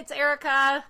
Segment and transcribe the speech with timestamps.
[0.00, 0.82] it's Erica.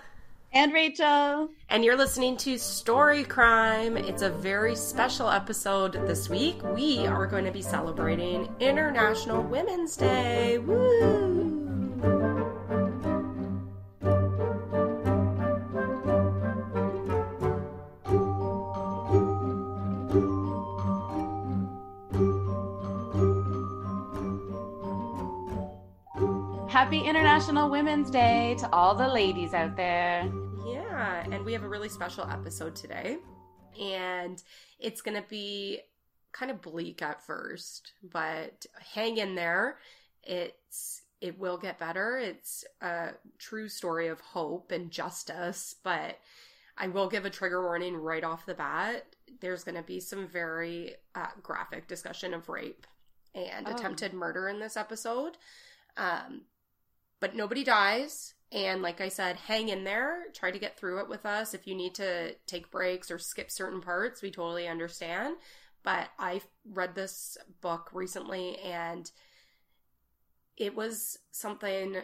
[0.53, 1.51] And Rachel.
[1.69, 3.97] And you're listening to Story Crime.
[3.97, 6.63] It's a very special episode this week.
[6.77, 10.59] We are going to be celebrating International Women's Day.
[10.59, 11.60] Woo!
[27.41, 30.31] International Women's Day to all the ladies out there.
[30.67, 33.17] Yeah, and we have a really special episode today.
[33.81, 34.43] And
[34.79, 35.81] it's going to be
[36.33, 39.79] kind of bleak at first, but hang in there.
[40.23, 42.19] It's it will get better.
[42.19, 46.19] It's a true story of hope and justice, but
[46.77, 49.07] I will give a trigger warning right off the bat.
[49.41, 52.87] There's going to be some very uh, graphic discussion of rape
[53.35, 53.75] and oh.
[53.75, 55.39] attempted murder in this episode.
[55.97, 56.43] Um,
[57.21, 58.35] but nobody dies.
[58.53, 60.25] And like I said, hang in there.
[60.35, 61.55] Try to get through it with us.
[61.55, 65.37] If you need to take breaks or skip certain parts, we totally understand.
[65.83, 69.11] But I read this book recently and
[70.57, 71.97] it was something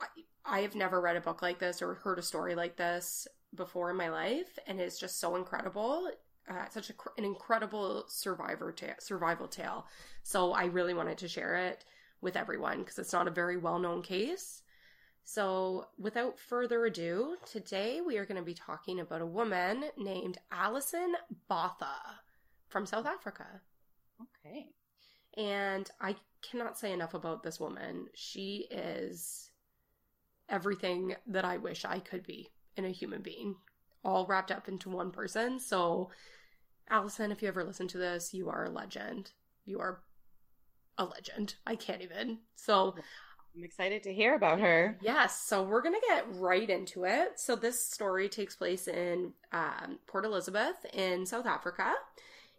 [0.00, 0.06] I,
[0.44, 3.90] I have never read a book like this or heard a story like this before
[3.90, 4.58] in my life.
[4.66, 6.10] And it's just so incredible.
[6.50, 9.86] Uh, such a, an incredible survivor ta- survival tale.
[10.24, 11.84] So I really wanted to share it
[12.24, 14.62] with everyone because it's not a very well known case.
[15.26, 20.38] So, without further ado, today we are going to be talking about a woman named
[20.52, 21.14] Alison
[21.48, 22.20] Botha
[22.68, 23.46] from South Africa.
[24.20, 24.66] Okay.
[25.36, 28.06] And I cannot say enough about this woman.
[28.14, 29.50] She is
[30.48, 33.56] everything that I wish I could be in a human being,
[34.04, 35.58] all wrapped up into one person.
[35.58, 36.10] So,
[36.90, 39.32] Alison, if you ever listen to this, you are a legend.
[39.64, 40.02] You are
[40.98, 41.54] a legend.
[41.66, 42.38] I can't even.
[42.56, 42.94] So
[43.56, 44.98] I'm excited to hear about her.
[45.00, 45.40] Yes.
[45.46, 47.38] So we're going to get right into it.
[47.38, 51.92] So this story takes place in um, Port Elizabeth in South Africa.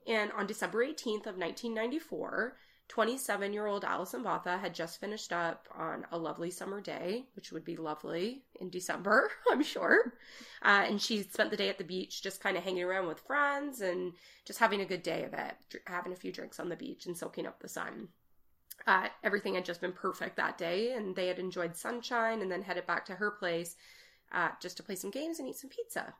[0.08, 2.56] And on December 18th of 1994,
[2.88, 7.51] 27 year old Alison Botha had just finished up on a lovely summer day, which
[7.51, 10.13] would be lovely in December, I'm sure.
[10.63, 13.19] Uh, and she spent the day at the beach just kind of hanging around with
[13.22, 14.13] friends and
[14.45, 15.56] just having a good day of it,
[15.88, 18.09] having a few drinks on the beach and soaking up the sun.
[18.88, 22.62] Uh, everything had just been perfect that day, and they had enjoyed sunshine and then
[22.62, 23.75] headed back to her place
[24.31, 26.13] uh, just to play some games and eat some pizza.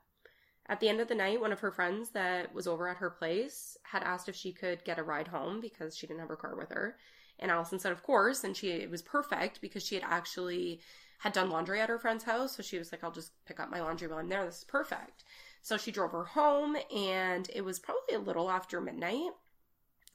[0.68, 3.10] At the end of the night, one of her friends that was over at her
[3.10, 6.36] place had asked if she could get a ride home because she didn't have her
[6.36, 6.96] car with her.
[7.38, 8.42] And Alison said, of course.
[8.42, 10.80] And she, it was perfect because she had actually
[11.18, 12.56] had done laundry at her friend's house.
[12.56, 14.44] So she was like, I'll just pick up my laundry while I'm there.
[14.44, 15.22] This is perfect.
[15.62, 19.30] So she drove her home and it was probably a little after midnight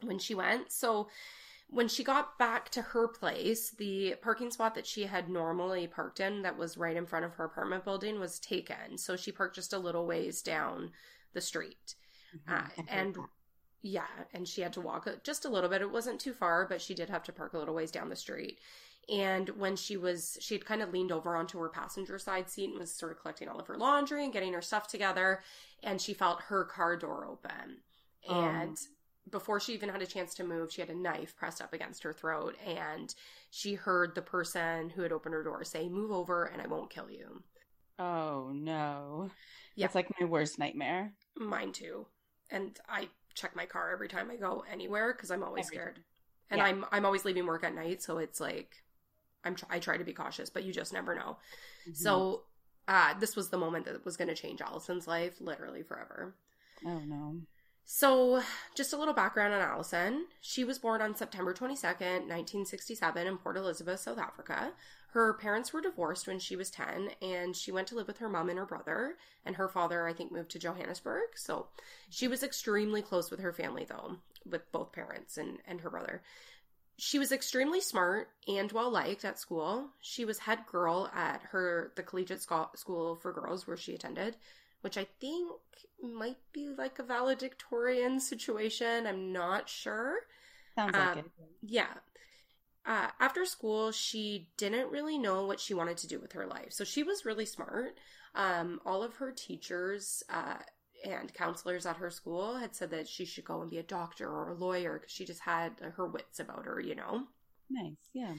[0.02, 0.72] when she went.
[0.72, 1.08] So
[1.72, 6.20] when she got back to her place, the parking spot that she had normally parked
[6.20, 8.98] in, that was right in front of her apartment building, was taken.
[8.98, 10.92] So she parked just a little ways down
[11.34, 11.96] the street.
[12.36, 12.82] Mm-hmm.
[12.82, 13.18] Uh, and
[13.82, 15.82] yeah, and she had to walk just a little bit.
[15.82, 18.16] It wasn't too far, but she did have to park a little ways down the
[18.18, 18.60] street.
[19.10, 22.70] And when she was, she had kind of leaned over onto her passenger side seat
[22.70, 25.42] and was sort of collecting all of her laundry and getting her stuff together.
[25.84, 27.78] And she felt her car door open.
[28.28, 28.42] Oh.
[28.42, 28.78] And
[29.30, 32.04] before she even had a chance to move, she had a knife pressed up against
[32.04, 33.14] her throat, and
[33.50, 36.90] she heard the person who had opened her door say, Move over and I won't
[36.90, 37.44] kill you.
[38.00, 39.30] Oh, no.
[39.76, 39.86] Yeah.
[39.86, 41.14] It's like my worst nightmare.
[41.36, 42.08] Mine too.
[42.50, 45.96] And I check my car every time I go anywhere because I'm always every scared.
[45.96, 46.04] Time.
[46.50, 46.66] And yeah.
[46.66, 48.84] I'm I'm always leaving work at night, so it's like
[49.46, 51.38] I'm I try to be cautious, but you just never know.
[51.84, 51.94] Mm-hmm.
[51.94, 52.44] So
[52.88, 56.36] uh, this was the moment that was going to change Alison's life, literally forever.
[56.86, 57.38] Oh no.
[57.86, 58.42] So,
[58.76, 60.28] just a little background on Alison.
[60.40, 64.72] She was born on September 22nd, 1967, in Port Elizabeth, South Africa.
[65.12, 68.30] Her parents were divorced when she was 10, and she went to live with her
[68.30, 69.18] mom and her brother.
[69.46, 71.36] And her father, I think, moved to Johannesburg.
[71.36, 71.68] So,
[72.10, 74.18] she was extremely close with her family, though,
[74.50, 76.22] with both parents and, and her brother.
[76.98, 79.90] She was extremely smart and well liked at school.
[80.02, 84.36] She was head girl at her the collegiate school for girls where she attended
[84.82, 85.52] which I think
[86.02, 89.08] might be like a valedictorian situation.
[89.08, 90.20] I'm not sure.
[90.76, 91.26] Sounds like um, it.
[91.62, 91.94] Yeah.
[92.86, 96.72] Uh, after school, she didn't really know what she wanted to do with her life.
[96.72, 97.98] So she was really smart.
[98.34, 100.58] Um, all of her teachers uh,
[101.06, 104.28] and counselors at her school had said that she should go and be a doctor
[104.28, 107.24] or a lawyer because she just had her wits about her, you know?
[107.70, 108.34] Nice, yeah.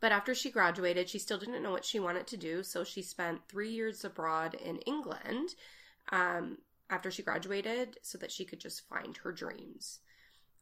[0.00, 3.02] But after she graduated, she still didn't know what she wanted to do, so she
[3.02, 5.50] spent three years abroad in England
[6.10, 6.58] um,
[6.88, 10.00] after she graduated so that she could just find her dreams.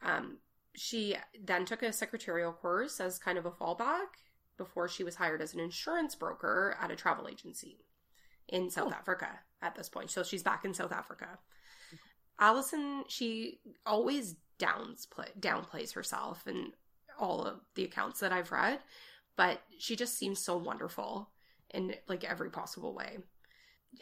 [0.03, 0.39] Um,
[0.75, 4.19] she then took a secretarial course as kind of a fallback
[4.57, 7.79] before she was hired as an insurance broker at a travel agency
[8.49, 8.97] in South Oh.
[8.97, 9.29] Africa
[9.63, 10.11] at this point.
[10.11, 11.39] So she's back in South Africa.
[12.41, 15.07] Alison, she always downs
[15.41, 16.73] downplays herself in
[17.19, 18.81] all of the accounts that I've read,
[19.39, 21.31] but she just seems so wonderful
[21.71, 23.19] in like every possible way.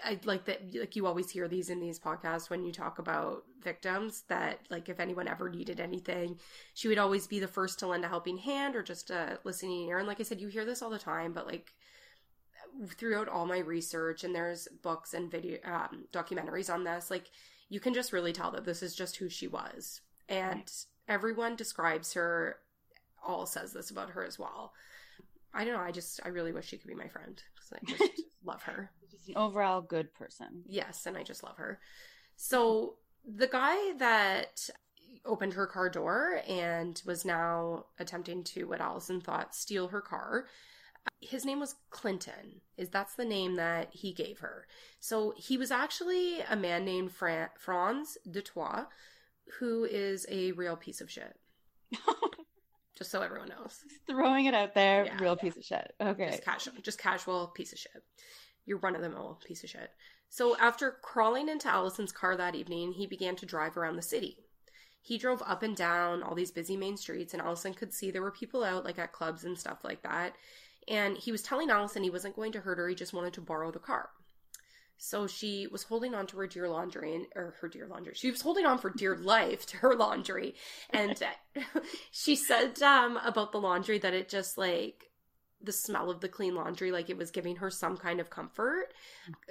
[0.03, 3.45] I like that like you always hear these in these podcasts when you talk about
[3.63, 6.41] victims that like if anyone ever needed anything,
[6.73, 9.89] she would always be the first to lend a helping hand or just a listening
[9.89, 9.99] ear.
[9.99, 11.75] And like I said, you hear this all the time, but like
[12.95, 17.31] throughout all my research and there's books and video um, documentaries on this, like
[17.69, 20.01] you can just really tell that this is just who she was.
[20.31, 20.73] And
[21.07, 22.57] everyone describes her,
[23.23, 24.73] all says this about her as well.
[25.57, 25.81] I don't know.
[25.81, 28.91] I just, I really wish she could be my friend because I just love her.
[29.11, 30.63] Just an overall good person.
[30.67, 31.81] Yes, and I just love her.
[32.37, 34.69] So the guy that
[35.25, 40.47] opened her car door and was now attempting to what Alison thought steal her car.
[41.07, 42.61] Uh, his name was Clinton.
[42.77, 44.67] Is that's the name that he gave her.
[45.01, 48.87] So he was actually a man named Fran- Franz du Toit,
[49.59, 51.37] who is a real piece of shit.
[52.97, 53.85] Just so everyone knows.
[54.07, 55.19] Throwing it out there, Yeah.
[55.21, 55.95] real piece of shit.
[56.01, 56.31] Okay.
[56.31, 58.03] Just casual, just casual piece of shit.
[58.65, 59.91] You're run of the mill piece of shit.
[60.29, 64.39] So after crawling into Alison's car that evening, he began to drive around the city.
[65.01, 68.23] He drove up and down all these busy main streets, and Alison could see there
[68.23, 70.35] were people out, like at clubs and stuff like that.
[70.89, 73.41] And he was telling Alison he wasn't going to hurt her; he just wanted to
[73.41, 74.11] borrow the car.
[74.99, 78.15] So she was holding on to her dear laundry and or her dear laundry.
[78.15, 80.55] She was holding on for dear life to her laundry,
[80.91, 85.11] and uh, she said um, about the laundry that it just like
[85.63, 88.95] the smell of the clean laundry, like it was giving her some kind of comfort,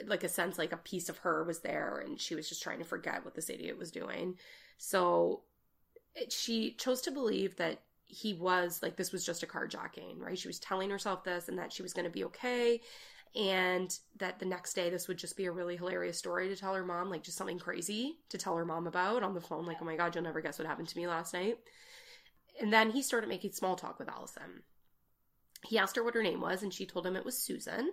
[0.06, 2.80] like a sense like a piece of her was there, and she was just trying
[2.80, 4.36] to forget what this idiot was doing.
[4.78, 5.42] So
[6.16, 10.38] it, she chose to believe that he was like this was just a carjacking, right?
[10.40, 12.82] She was telling herself this, and that she was going to be okay
[13.36, 16.74] and that the next day this would just be a really hilarious story to tell
[16.74, 19.78] her mom like just something crazy to tell her mom about on the phone like
[19.82, 21.58] oh my god you'll never guess what happened to me last night
[22.62, 24.64] and then he started making small talk with alison
[25.66, 27.92] he asked her what her name was and she told him it was susan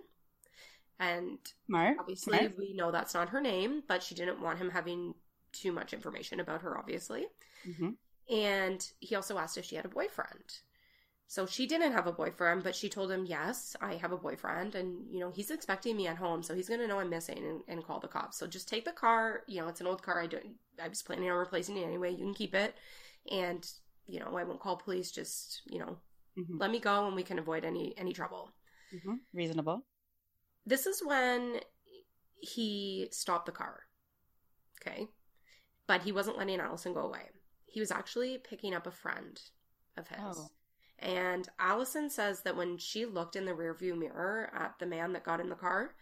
[0.99, 1.97] and Smart.
[1.99, 2.57] obviously Smart.
[2.57, 5.13] we know that's not her name but she didn't want him having
[5.51, 7.25] too much information about her obviously
[7.65, 7.91] hmm
[8.29, 10.59] and he also asked if she had a boyfriend.
[11.27, 14.75] So she didn't have a boyfriend, but she told him, Yes, I have a boyfriend.
[14.75, 16.43] And, you know, he's expecting me at home.
[16.43, 18.37] So he's going to know I'm missing and, and call the cops.
[18.37, 19.41] So just take the car.
[19.47, 20.21] You know, it's an old car.
[20.21, 20.45] I don't,
[20.81, 22.11] I was planning on replacing it anyway.
[22.11, 22.75] You can keep it.
[23.31, 23.67] And,
[24.07, 25.11] you know, I won't call police.
[25.11, 25.97] Just, you know,
[26.35, 28.51] hmm let me go and we can avoid any, any trouble.
[28.91, 29.83] hmm Reasonable.
[30.65, 31.59] This is when
[32.39, 33.83] he stopped the car.
[34.81, 35.07] Okay.
[35.87, 37.29] But he wasn't letting Alison go away.
[37.65, 39.41] He was actually picking up a friend
[39.97, 40.19] of his.
[40.19, 40.49] Oh.
[41.03, 45.25] And Alison says that when she looked in the rearview mirror at the man that
[45.25, 45.95] got in the car,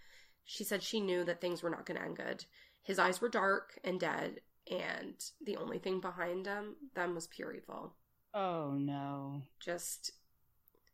[0.45, 2.45] she said she knew that things were not going to end good.
[2.83, 7.51] His eyes were dark and dead, and the only thing behind them, them was pure
[7.53, 7.95] evil.
[8.33, 9.41] Oh no.
[9.59, 10.11] Just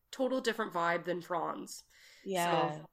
[0.09, 1.83] total different vibe than Franz.
[2.25, 2.71] Yeah.
[2.71, 2.89] So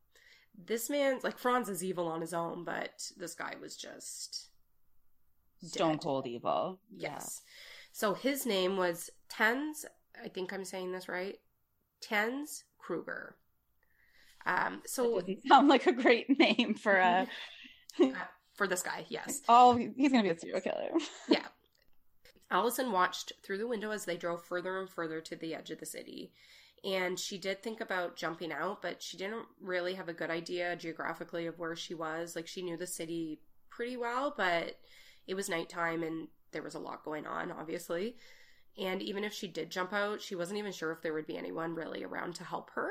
[0.67, 4.49] this man's like Franz is evil on his own, but this guy was just
[5.63, 6.01] Stone dead.
[6.03, 6.81] cold evil.
[6.95, 7.43] Yes.
[7.93, 9.87] So his name was Tens.
[10.23, 11.39] I think I'm saying this right.
[12.01, 13.37] Tens Kruger.
[14.47, 14.83] Um.
[14.87, 17.27] So sound like a great name for a.
[18.55, 20.91] for this guy, yes, oh, he's gonna be a serial killer.
[21.29, 21.47] yeah.
[22.51, 25.81] Alison watched through the window as they drove further and further to the edge of
[25.81, 26.33] the city.
[26.85, 30.77] And she did think about jumping out, but she didn't really have a good idea
[30.77, 32.37] geographically of where she was.
[32.37, 34.79] Like, she knew the city pretty well, but
[35.27, 38.17] it was nighttime and there was a lot going on, obviously.
[38.79, 41.37] And even if she did jump out, she wasn't even sure if there would be
[41.39, 42.91] anyone really around to help her.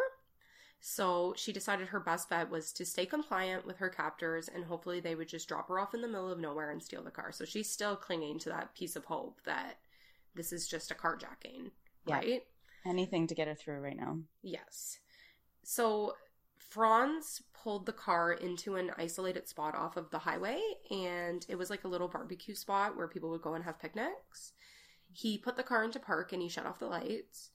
[0.80, 5.00] So she decided her best bet was to stay compliant with her captors and hopefully
[5.00, 7.32] they would just drop her off in the middle of nowhere and steal the car.
[7.32, 9.78] So she's still clinging to that piece of hope that
[10.36, 11.72] this is just a carjacking,
[12.06, 12.16] Yeah.
[12.16, 12.44] right?
[12.86, 14.20] Anything to get her through right now.
[14.42, 15.00] Yes.
[15.64, 16.16] So
[16.58, 20.60] Franz pulled the car into an isolated spot off of the highway,
[20.92, 24.52] and it was like a little barbecue spot where people would go and have picnics.
[25.14, 27.52] He put the car into park and he shut off the lights.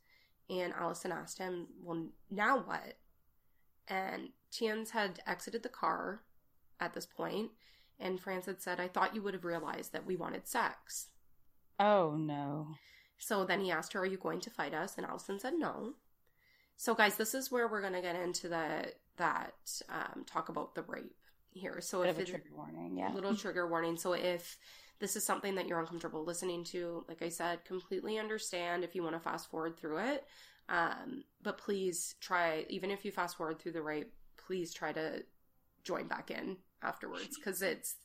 [0.49, 2.99] And Alison asked him, Well, now what?
[3.87, 6.23] And Tiens had exited the car
[6.81, 7.51] at this point,
[7.99, 11.09] and Franz had said, I thought you would have realized that we wanted sex.
[11.79, 12.69] Oh no.
[13.19, 14.97] So then he asked her, Are you going to fight us?
[14.97, 15.95] And Alison said no.
[16.77, 19.55] So guys, this is where we're gonna get into the that
[19.89, 21.17] um, talk about the rape
[21.51, 21.81] here.
[21.81, 22.97] So Bit if a trigger warning.
[22.97, 23.13] Yeah.
[23.13, 23.97] little trigger warning.
[23.97, 24.57] So if
[25.01, 29.03] this is something that you're uncomfortable listening to, like I said, completely understand if you
[29.03, 30.25] want to fast forward through it.
[30.69, 35.23] Um, but please try, even if you fast forward through the rape, please try to
[35.85, 37.97] join back in afterwards because it's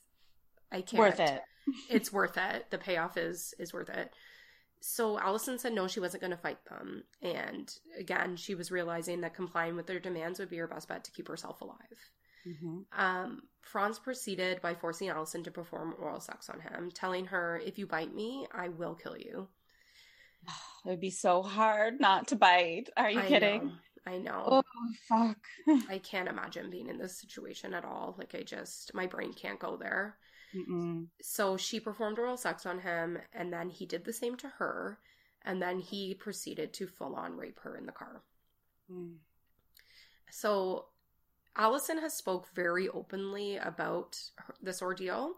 [0.72, 1.42] I can't Worth it.
[1.90, 2.66] it's worth it.
[2.70, 4.12] The payoff is is worth it.
[4.80, 9.22] So Alison said no, she wasn't going to fight them, and again, she was realizing
[9.22, 12.10] that complying with their demands would be her best bet to keep herself alive.
[12.44, 17.58] Hmm Um, Franz proceeded by forcing Alison to perform oral sex on him, telling her,
[17.64, 19.48] "If you bite me, I will kill you."
[20.86, 22.90] It would be so hard not to bite.
[22.96, 23.66] Are you I kidding?
[23.66, 23.72] know,
[24.06, 24.44] I know.
[24.46, 24.62] Oh
[25.08, 25.38] fuck.
[25.88, 28.14] I can't imagine being in this situation at all.
[28.18, 30.18] Like I just, my brain can't go there.
[30.54, 31.06] Mm-mm.
[31.22, 34.98] So she performed oral sex on him, and then he did the same to her,
[35.42, 38.22] and then he proceeded to full on rape her in the car.
[38.90, 39.16] Mm.
[40.30, 40.86] So
[41.56, 45.34] Alison has spoke very openly about her, this ordeal.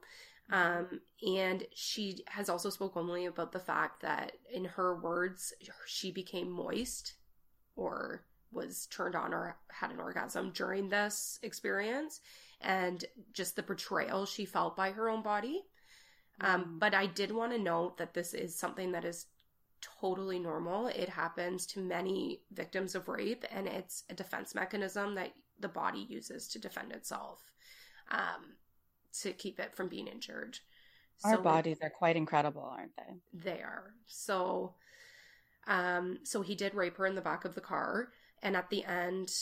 [0.50, 5.52] Um, and she has also spoke openly about the fact that in her words,
[5.86, 7.14] she became moist
[7.74, 12.20] or was turned on or had an orgasm during this experience
[12.60, 15.64] and just the betrayal she felt by her own body.
[16.40, 16.78] Um, Mm.
[16.78, 19.26] but I did want to note that this is something that is
[19.80, 20.86] totally normal.
[20.86, 26.06] It happens to many victims of rape, and it's a defense mechanism that the body
[26.08, 27.40] uses to defend itself,
[28.10, 28.56] um,
[29.20, 30.58] to keep it from being injured.
[31.24, 33.14] Our So, bodies are quite incredible, aren't they?
[33.32, 33.94] They are.
[34.06, 34.74] So,
[35.66, 38.84] um, so he did rape her in the back of the car, and at the
[38.84, 39.32] end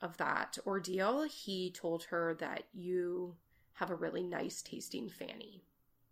[0.00, 3.36] of that ordeal, he told her that you
[3.74, 5.62] have a really nice tasting fanny.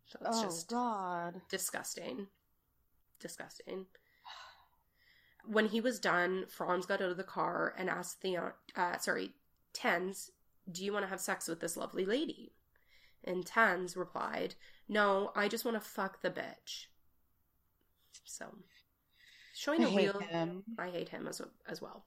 [0.07, 1.41] So it's oh just God.
[1.49, 2.27] disgusting.
[3.19, 3.87] Disgusting.
[5.47, 9.33] When he was done, Franz got out of the car and asked Theon, uh, sorry,
[9.73, 10.31] Tens,
[10.71, 12.53] do you want to have sex with this lovely lady?
[13.25, 14.55] And Tens replied,
[14.89, 16.87] no, I just want to fuck the bitch.
[18.25, 18.47] So,
[19.55, 20.19] showing I a real.
[20.21, 20.65] him.
[20.79, 22.05] I hate him as, as well.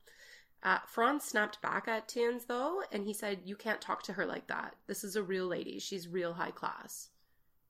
[0.64, 4.26] Uh, Franz snapped back at Tans, though, and he said, You can't talk to her
[4.26, 4.76] like that.
[4.88, 5.80] This is a real lady.
[5.80, 7.10] She's real high class.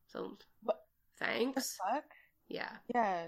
[0.07, 0.85] So, What-
[1.17, 1.77] thanks.
[1.77, 2.05] fuck?
[2.47, 2.71] Yeah.
[2.93, 3.25] Yeah.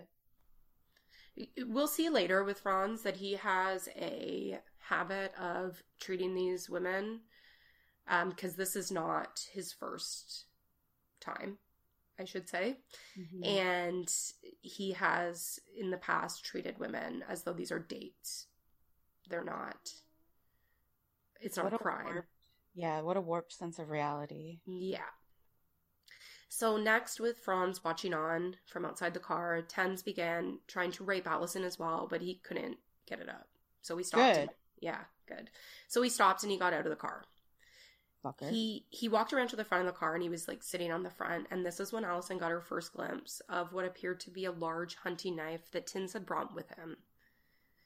[1.66, 7.22] We'll see later with Franz that he has a habit of treating these women
[8.30, 10.46] because this is not his first
[11.20, 11.58] time,
[12.20, 12.78] I should say.
[13.18, 13.46] Mhm.
[13.46, 14.16] And
[14.62, 18.48] he has in the past treated women as though these are dates.
[19.30, 19.94] They're not.
[21.40, 22.14] It's not What a a crime.
[22.14, 22.30] warped-
[22.74, 24.60] yeah, what a warped sense of reality.
[24.66, 25.10] Yeah.
[26.54, 31.26] So next, with Franz watching on from outside the car, Tens began trying to rape
[31.26, 32.78] Alison as well, but he couldn't
[33.08, 33.48] get it up.
[33.82, 34.36] So he stopped.
[34.36, 34.50] Good.
[34.82, 35.50] Yeah, good.
[35.88, 37.24] So he stopped and he got out of the car.
[38.22, 38.50] Fucker.
[38.50, 40.92] He he walked around to the front of the car and he was like sitting
[40.92, 41.48] on the front.
[41.52, 44.52] And this is when Alison got her first glimpse of what appeared to be a
[44.52, 46.98] large hunting knife that Tins had brought with him.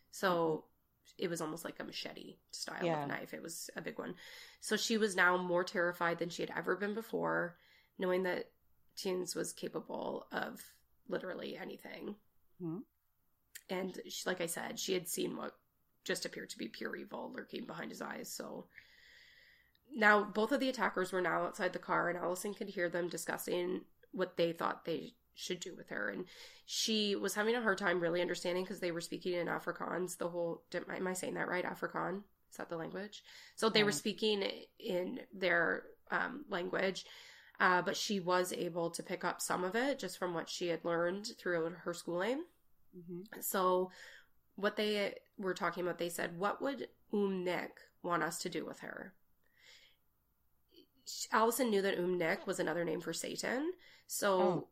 [0.10, 0.65] So
[1.12, 1.24] mm-hmm.
[1.25, 3.03] it was almost like a machete style Yeah.
[3.03, 3.31] of knife.
[3.31, 4.15] It was a big one.
[4.60, 7.57] So she was now more terrified than she had ever been before,
[8.00, 8.50] knowing that
[8.95, 10.61] Tins was capable of
[11.07, 12.15] literally anything.
[12.61, 12.83] Mhm.
[13.69, 15.57] And she, like I said, she had seen what
[16.03, 18.31] just appeared to be pure evil lurking behind his eyes.
[18.31, 18.67] So
[19.93, 23.09] now both of the attackers were now outside the car, and Alison could hear them
[23.09, 26.09] discussing what they thought they should do with her.
[26.09, 26.25] And
[26.65, 30.17] she was having a hard time really understanding because they were speaking in Afrikaans.
[30.17, 31.65] The whole, am I saying that right?
[31.65, 32.23] Afrikaan?
[32.49, 33.23] Is that the language?
[33.55, 34.43] So they were speaking
[34.79, 37.05] in their um, language.
[37.59, 40.67] Uh, but she was able to pick up some of it just from what she
[40.67, 42.43] had learned throughout her schooling.
[42.97, 43.43] Mhm.
[43.43, 43.91] So,
[44.55, 47.71] what they were talking about, they said, What would Umnik
[48.03, 49.13] want us to do with her?
[51.31, 53.74] Alison knew that Umnik was another name for Satan.
[54.07, 54.67] So, Oh.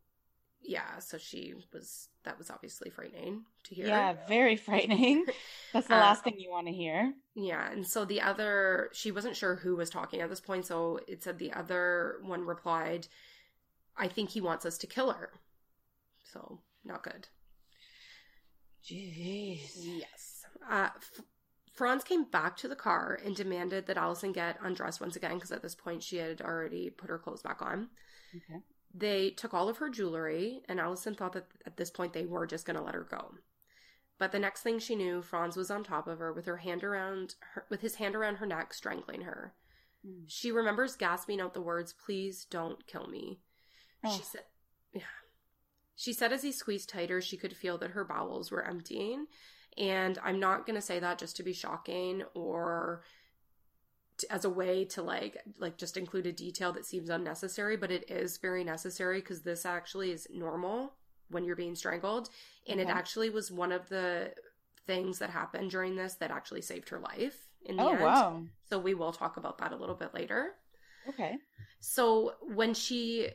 [0.64, 3.88] Yeah, so she was, that was obviously frightening to hear.
[3.88, 5.26] Yeah, very frightening.
[5.74, 7.14] That's the Uh, last thing you want to hear.
[7.36, 11.00] Yeah, and so the other, she wasn't sure who was talking at this point, so
[11.08, 13.08] it said the other one replied,
[13.98, 15.32] I think he wants us to kill her.
[16.32, 17.28] So, not good.
[18.84, 19.72] Jeez.
[19.76, 20.46] Yes.
[20.70, 21.22] Uh, F-
[21.74, 25.52] Franz came back to the car and demanded that Alison get undressed once again because
[25.52, 27.90] at this point she had already put her clothes back on.
[28.36, 28.60] Okay.
[28.94, 32.46] They took all of her jewelry, and Alison thought that at this point they were
[32.46, 33.36] just going to let her go.
[34.20, 36.84] But the next thing she knew, Franz was on top of her with her hand
[36.84, 39.56] around her, with his hand around her neck, strangling her.
[40.06, 40.26] Mm.
[40.28, 43.42] She remembers gasping out the words, "Please don't kill me."
[44.04, 44.16] Oh.
[44.16, 44.44] She said,
[44.94, 45.02] "Yeah."
[45.96, 49.28] She said as he squeezed tighter, she could feel that her bowels were emptying.
[49.78, 53.04] And I'm not going to say that just to be shocking or
[54.20, 57.92] to, as a way to like like just include a detail that seems unnecessary, but
[57.92, 60.94] it is very necessary because this actually is normal
[61.30, 62.30] when you're being strangled,
[62.68, 64.32] and it actually was one of the
[64.86, 68.02] things that happened during this that actually saved her life in the Oh, end.
[68.02, 68.42] wow.
[68.70, 70.56] So we will talk about that a little bit later.
[71.08, 71.38] Okay.
[71.80, 73.30] So when she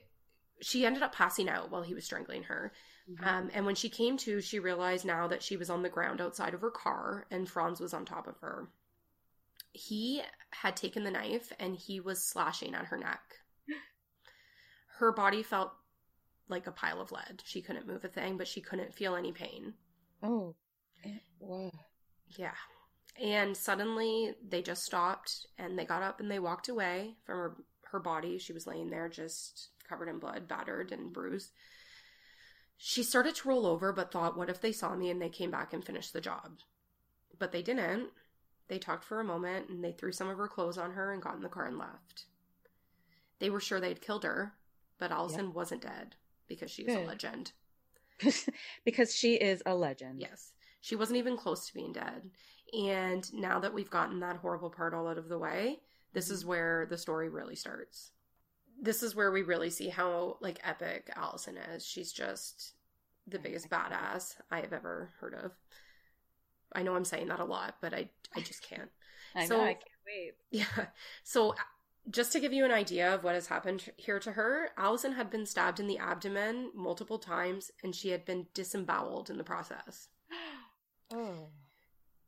[0.60, 2.72] she ended up passing out while he was strangling her.
[3.10, 3.24] Mm-hmm.
[3.26, 6.20] Um, and when she came to, she realized now that she was on the ground
[6.20, 8.68] outside of her car and Franz was on top of her.
[9.72, 13.20] He had taken the knife and he was slashing at her neck.
[14.98, 15.72] Her body felt
[16.48, 17.42] like a pile of lead.
[17.44, 19.74] She couldn't move a thing, but she couldn't feel any pain.
[20.22, 20.54] Oh.
[21.38, 21.70] wow.
[22.36, 22.54] Yeah.
[23.22, 27.56] And suddenly they just stopped and they got up and they walked away from her,
[27.90, 28.38] her body.
[28.38, 31.50] She was laying there just covered in blood, battered and bruised.
[32.76, 35.50] She started to roll over, but thought, what if they saw me and they came
[35.50, 36.58] back and finished the job?
[37.38, 38.10] But they didn't.
[38.68, 41.22] They talked for a moment and they threw some of her clothes on her and
[41.22, 42.26] got in the car and left.
[43.38, 44.52] They were sure they'd killed her,
[44.98, 46.16] but Alison wasn't dead
[46.48, 47.06] because she is a hmm.
[47.06, 47.52] legend.
[48.84, 50.20] because she is a legend.
[50.20, 50.52] Yes.
[50.80, 52.30] She wasn't even close to being dead.
[52.72, 55.78] And now that we've gotten that horrible part all out of the way,
[56.12, 56.48] this is mm-hmm.
[56.48, 58.10] where the story really starts.
[58.80, 61.86] This is where we really see how like epic Alison is.
[61.86, 62.74] She's just
[63.26, 65.52] the biggest badass I have ever heard of.
[66.74, 68.90] I know I'm saying that a lot, but I I just can't.
[69.34, 69.64] I So- know.
[69.64, 70.34] I can't wait.
[70.50, 70.86] Yeah.
[71.24, 71.54] So,
[72.10, 75.30] just to give you an idea of what has happened here to her, Alison had
[75.30, 80.08] been stabbed in the abdomen multiple times and she had been disemboweled in the process.
[81.10, 81.48] Oh.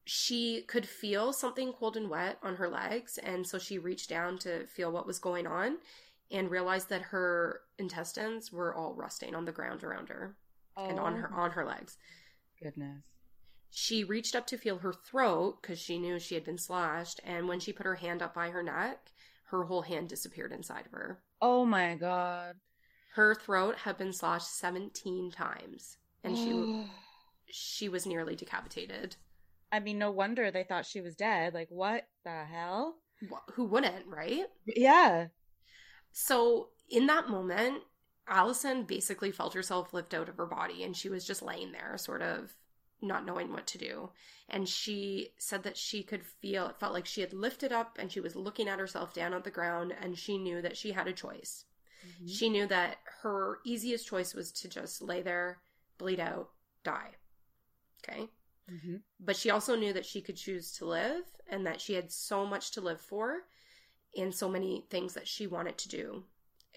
[0.06, 4.38] She could feel something cold and wet on her legs, and so she reached down
[4.38, 5.76] to feel what was going on
[6.30, 10.34] and realized that her intestines were all rusting on the ground around her
[10.76, 11.40] and on her oh.
[11.40, 11.98] on her legs.
[12.62, 13.02] Goodness.
[13.70, 17.48] She reached up to feel her throat because she knew she had been slashed, and
[17.48, 19.12] when she put her hand up by her neck,
[19.44, 21.22] her whole hand disappeared inside of her.
[21.40, 22.56] Oh my god.
[23.14, 26.86] Her throat had been slashed 17 times, and she
[27.52, 29.16] she was nearly decapitated.
[29.72, 31.54] I mean, no wonder they thought she was dead.
[31.54, 32.96] Like, what the hell?
[33.52, 34.46] Who wouldn't, right?
[34.66, 35.28] Yeah.
[36.12, 37.82] So, in that moment,
[38.26, 41.96] Alison basically felt herself lift out of her body, and she was just laying there,
[41.98, 42.56] sort of
[43.02, 44.10] not knowing what to do.
[44.48, 48.10] And she said that she could feel it felt like she had lifted up and
[48.10, 51.06] she was looking at herself down on the ground, and she knew that she had
[51.08, 51.64] a choice.
[52.24, 55.62] She knew that her easiest choice was to just lay there,
[55.98, 56.50] bleed out,
[56.84, 57.16] die.
[58.02, 58.28] Okay.
[58.68, 62.10] hmm But she also knew that she could choose to live and that she had
[62.12, 63.46] so much to live for
[64.16, 66.24] and so many things that she wanted to do.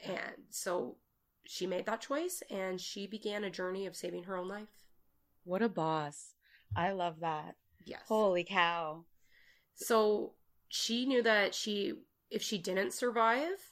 [0.03, 0.97] And so
[1.45, 4.82] she made that choice and she began a journey of saving her own life.
[5.43, 6.33] What a boss.
[6.75, 7.55] I love that.
[7.85, 8.01] Yes.
[8.07, 9.05] Holy cow.
[9.75, 10.33] So
[10.69, 11.93] she knew that she,
[12.29, 13.71] if she didn't survive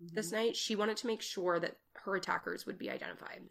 [0.00, 0.32] this Mhm.
[0.32, 3.48] night, she wanted to make sure that her attackers would be identified.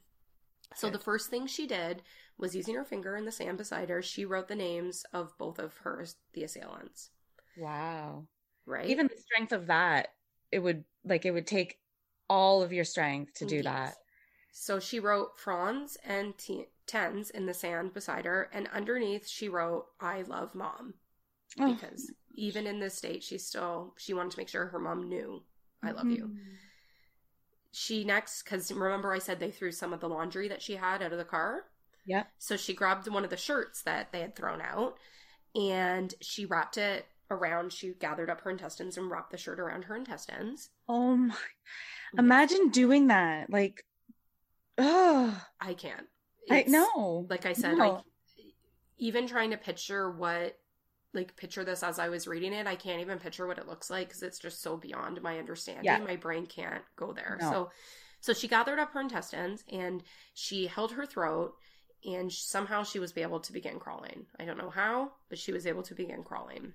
[0.75, 2.03] So the first thing she did
[2.37, 5.59] was using her finger in the sand beside her, she wrote the names of both
[5.59, 7.11] of her, the assailants.
[7.55, 8.27] Wow.
[8.65, 8.89] Right?
[8.89, 10.13] Even the strength of that,
[10.51, 11.79] it would like it would take
[12.29, 13.63] all of your strength to do Yes.
[13.63, 13.95] that.
[14.51, 19.49] So she wrote Franz and T- Tens in the sand beside her, and underneath she
[19.49, 20.93] wrote "I love mom"
[21.59, 21.73] Oh.
[21.73, 25.43] because even in this state, she still she wanted to make sure her mom knew
[25.83, 26.27] I love you.
[26.27, 26.57] Mhm.
[27.71, 31.03] She next, because remember I said they threw some of the laundry that she had
[31.03, 31.65] out of the car.
[32.05, 32.23] Yeah.
[32.39, 34.97] So she grabbed one of the shirts that they had thrown out,
[35.53, 37.73] and she wrapped it around.
[37.73, 40.69] She gathered up her intestines and wrapped the shirt around her intestines.
[40.87, 41.35] Oh my.
[42.17, 43.49] Imagine doing that.
[43.49, 43.85] Like,
[44.77, 46.07] oh, I can't.
[46.49, 47.25] I know.
[47.29, 47.97] like I said, No.
[47.97, 48.01] I
[48.99, 50.57] even trying to picture what
[51.13, 53.89] like picture this as I was reading it, I can't even picture what it looks
[53.89, 55.85] like because it's just so beyond my understanding.
[55.85, 55.99] Yeah.
[55.99, 57.37] My brain can't go there.
[57.39, 57.51] No.
[57.51, 57.71] So
[58.19, 61.53] so she gathered up her intestines and she held her throat
[62.05, 64.25] and somehow she was able to begin crawling.
[64.39, 66.73] I don't know how, but she was able to begin crawling.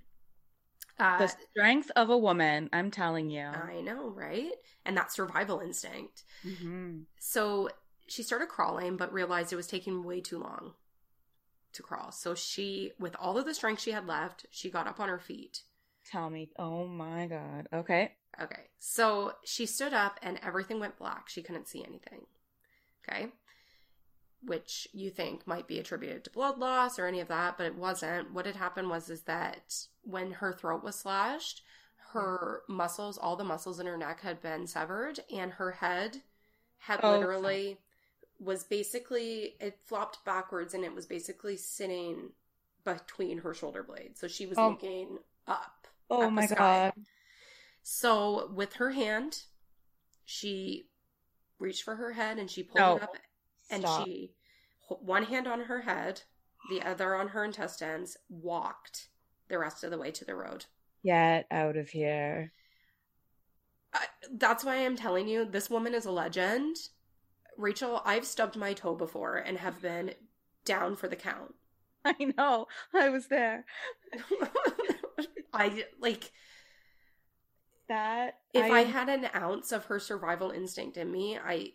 [0.99, 3.47] Uh, the strength of a woman, I'm telling you.
[3.47, 4.53] I know, right?
[4.85, 6.25] And that survival instinct.
[6.45, 7.05] Mhm.
[7.19, 7.71] So
[8.07, 10.75] she started crawling, but realized it was taking way too long
[11.73, 12.13] to crawl.
[12.13, 15.19] So she, with all of the strength she had left, she got up on her
[15.19, 15.63] feet.
[16.11, 16.51] Tell me.
[16.59, 17.69] Oh my God.
[17.73, 18.13] Okay.
[18.41, 18.63] Okay.
[18.79, 21.29] So she stood up and everything went black.
[21.29, 22.27] She couldn't see anything.
[23.09, 23.29] Okay.
[24.45, 27.77] Which you think might be attributed to blood loss or any of that, but it
[27.77, 28.33] wasn't.
[28.33, 31.63] What had happened was is that when her throat was slashed,
[32.13, 36.23] her muscles, all the muscles in her neck had been severed and her head
[36.79, 37.79] had Oh, literally
[38.43, 42.31] was basically it flopped backwards and it was basically sitting
[42.85, 44.21] between her shoulder blades.
[44.21, 44.71] So she was Oh.
[44.71, 45.87] looking up.
[46.11, 46.47] Oh my.
[46.47, 46.93] God.
[47.83, 49.43] So with her hand,
[50.25, 50.89] she
[51.59, 52.97] reached for her head and she pulled No.
[52.97, 53.17] it up
[53.71, 54.07] and Stop.
[54.07, 54.35] she
[54.89, 56.23] one hand on her head
[56.69, 59.09] the other on her intestines, walked
[59.49, 60.67] the rest of the way to the road.
[61.05, 62.53] Get out of here.
[63.93, 66.77] I, that's why I'm telling you, this woman is a legend.
[67.57, 70.13] Rachel, I've stubbed my toe before and have been
[70.65, 71.55] down for the count.
[72.05, 72.67] I know.
[72.95, 73.65] I was there.
[75.53, 76.33] I like
[77.89, 78.39] that.
[78.55, 81.73] if I, had an ounce of her survival instinct in me, I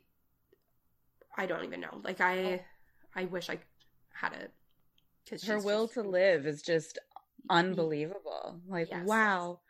[1.37, 2.01] I don't even know.
[2.03, 2.59] Like I oh.
[3.15, 3.59] I wish I
[4.13, 4.51] had it.
[5.29, 6.97] Cuz her will to live is just
[7.49, 8.59] unbelievable.
[8.67, 9.05] Like yes.
[9.05, 9.59] wow.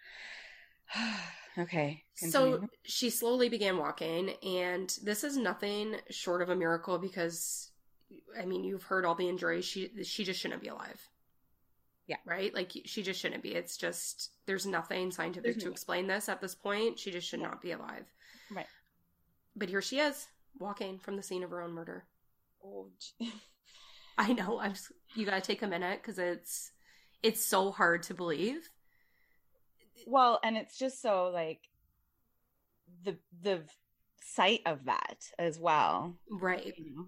[1.57, 2.03] okay.
[2.17, 2.59] Continue.
[2.59, 7.71] So she slowly began walking and this is nothing short of a miracle because
[8.39, 9.65] I mean, you've heard all the injuries.
[9.65, 11.09] She she just shouldn't be alive.
[12.07, 12.17] Yeah.
[12.25, 12.53] Right?
[12.53, 13.53] Like she just shouldn't be.
[13.53, 16.99] It's just there's nothing scientific there's to no explain this at this point.
[16.99, 17.47] She just should yeah.
[17.47, 18.05] not be alive.
[18.53, 18.67] Right.
[19.55, 20.27] But here she is,
[20.59, 22.05] walking from the scene of her own murder.
[22.63, 22.87] Oh.
[24.17, 24.59] I know.
[24.59, 26.71] I'm just, you got to take a minute cuz it's
[27.21, 28.69] it's so hard to believe.
[30.05, 31.61] Well, and it's just so like
[33.03, 33.63] the the
[34.21, 36.15] sight of that as well.
[36.29, 36.73] Right.
[36.77, 37.05] You know?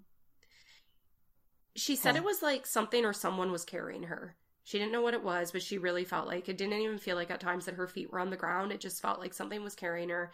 [1.76, 4.36] She said it was like something or someone was carrying her.
[4.64, 7.16] She didn't know what it was, but she really felt like it didn't even feel
[7.16, 8.72] like at times that her feet were on the ground.
[8.72, 10.32] It just felt like something was carrying her.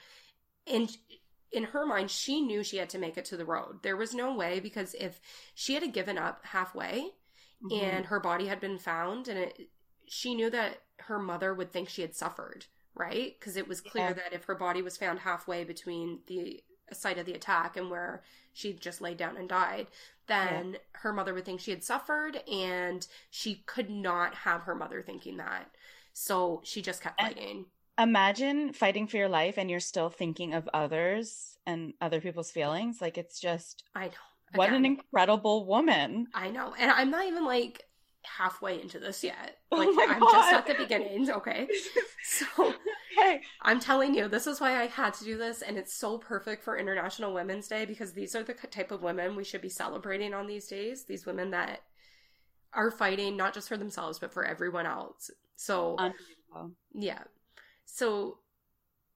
[0.68, 0.96] And
[1.52, 3.82] in her mind, she knew she had to make it to the road.
[3.82, 5.20] There was no way because if
[5.54, 7.12] she had given up halfway
[7.64, 7.86] mm-hmm.
[7.86, 9.70] and her body had been found, and it,
[10.08, 13.36] she knew that her mother would think she had suffered, right?
[13.40, 14.14] Because it was clear yeah.
[14.14, 18.24] that if her body was found halfway between the site of the attack and where
[18.54, 19.88] she just laid down and died,
[20.28, 20.80] then yeah.
[20.94, 25.38] her mother would think she had suffered and she could not have her mother thinking
[25.38, 25.70] that.
[26.14, 27.66] So she just kept fighting.
[27.98, 33.02] Imagine fighting for your life and you're still thinking of others and other people's feelings.
[33.02, 34.12] Like it's just I know.
[34.54, 36.28] What an incredible woman.
[36.34, 36.74] I know.
[36.78, 37.84] And I'm not even like
[38.38, 39.58] halfway into this yet.
[39.72, 40.32] Oh like oh I'm God.
[40.32, 41.68] just at the beginning, okay?
[42.24, 42.46] So
[43.18, 43.42] okay.
[43.62, 46.64] I'm telling you, this is why I had to do this and it's so perfect
[46.64, 50.34] for International Women's Day because these are the type of women we should be celebrating
[50.34, 51.04] on these days.
[51.04, 51.82] These women that
[52.74, 55.30] are fighting not just for themselves but for everyone else.
[55.56, 55.98] So
[56.94, 57.24] yeah.
[57.86, 58.40] So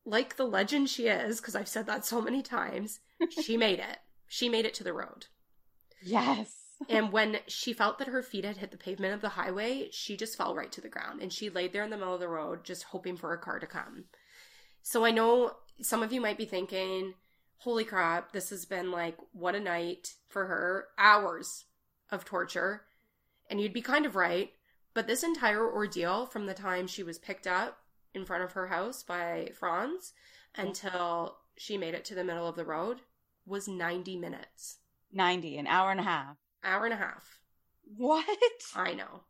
[0.06, 3.00] like the legend she is because I've said that so many times,
[3.42, 3.98] she made it.
[4.28, 5.28] She made it to the road.
[6.04, 9.90] Yes and when she felt that her feet had hit the pavement of the highway,
[9.92, 12.22] she just fell right to the ground and she laid there in the middle of
[12.22, 14.06] the road just hoping for a car to come.
[14.82, 17.16] So I know some of you might be thinking,
[17.58, 21.66] holy crap, this has been like what a night for her, hours
[22.12, 22.86] of torture.
[23.50, 24.52] And you'd be kind of right.
[24.94, 27.78] But this entire ordeal from the time she was picked up
[28.14, 30.14] in front of her house by Franz
[30.56, 33.02] until she made it to the middle of the road
[33.46, 34.78] was 90 minutes.
[35.12, 37.40] 90, an hour and a half hour and a half.
[37.98, 38.26] What?
[38.76, 39.24] I know.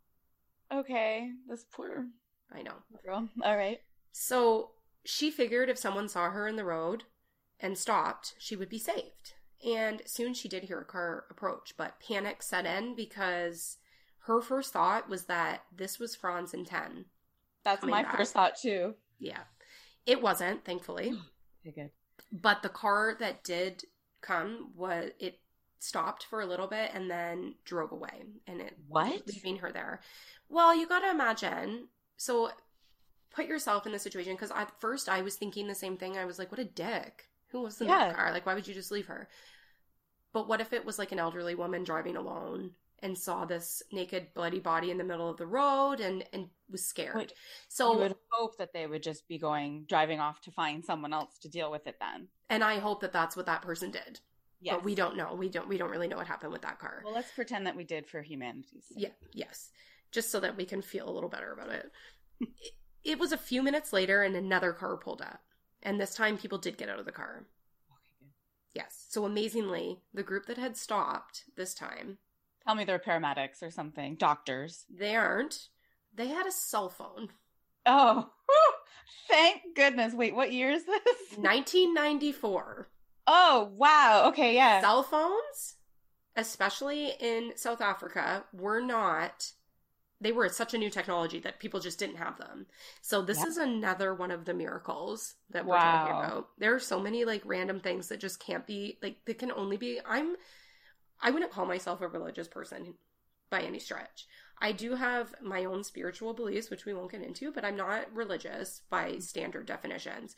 [0.72, 2.08] Okay, this poor.
[2.52, 2.74] I know.
[3.04, 3.30] Girl.
[3.44, 3.80] All right.
[4.12, 4.72] So
[5.04, 7.04] she figured if someone saw her in the road
[7.60, 9.34] and stopped, she would be saved.
[9.66, 13.78] And soon she did hear a car approach, but panic set in because
[14.26, 17.06] her first thought was that this was Franz and Ten.
[17.64, 18.18] That's my back.
[18.18, 18.96] first thought too.
[19.20, 19.42] Yeah.
[20.06, 21.14] It wasn't, thankfully.
[21.68, 21.90] okay, good.
[22.32, 23.84] But the car that did
[24.22, 25.40] come was it
[25.80, 29.28] stopped for a little bit and then drove away and it what?
[29.28, 30.02] leaving her there.
[30.50, 31.88] Well you got to imagine
[32.18, 32.52] so
[33.32, 36.18] put yourself in the situation because at first i was thinking the same thing.
[36.18, 37.30] I was like what a dick.
[37.52, 38.10] Who was in yeah.
[38.10, 38.32] that car?
[38.32, 39.30] Like why would you just leave her?
[40.34, 44.28] But what if it was like an elderly woman driving alone and saw this naked
[44.36, 47.16] bloody body in the middle of the road and and was scared?
[47.16, 47.34] Wait,
[47.70, 51.14] so you would hope that they would just be going driving off to find someone
[51.14, 52.28] else to deal with it then.
[52.50, 54.20] And i hope that that's what that person did
[54.62, 54.76] Yes.
[54.76, 55.36] But we don't know.
[55.36, 57.02] We don't we don't really know what happened with that car.
[57.04, 58.98] Well, let's pretend that we did for humanity's sake.
[58.98, 59.70] Yeah, yes.
[60.12, 61.92] Just so that we can feel a little better about it.
[62.42, 62.74] it.
[63.04, 65.42] It was a few minutes later and another car pulled up.
[65.82, 67.46] And this time people did get out of the car.
[67.90, 68.30] Okay, good.
[68.74, 69.06] Yes.
[69.10, 72.18] So amazingly, the group that had stopped this time
[72.66, 74.16] Tell me they're paramedics or something.
[74.16, 74.86] Doctors.
[74.90, 75.70] They aren't.
[76.14, 77.30] They had a cell phone.
[77.86, 78.30] Oh.
[79.28, 80.14] Thank goodness.
[80.14, 81.38] Wait, what year is this?
[81.38, 82.90] 1994.
[83.32, 84.26] Oh, wow.
[84.30, 84.82] Okay, yeah.
[84.82, 85.76] Cell phones,
[86.36, 89.52] especially in South Africa, were not
[90.22, 92.66] they were such a new technology that people just didn't have them.
[93.02, 96.08] So this is another one of the miracles that we're wow.
[96.08, 96.50] talking about.
[96.58, 99.78] There are so many like random things that just can't be like that can only
[99.78, 100.36] be I'm
[101.22, 102.96] I wouldn't call myself a religious person
[103.50, 104.28] by any stretch.
[104.62, 108.14] I do have my own spiritual beliefs, which we won't get into, but I'm not
[108.14, 109.24] religious by mm.
[109.24, 110.36] standard definitions.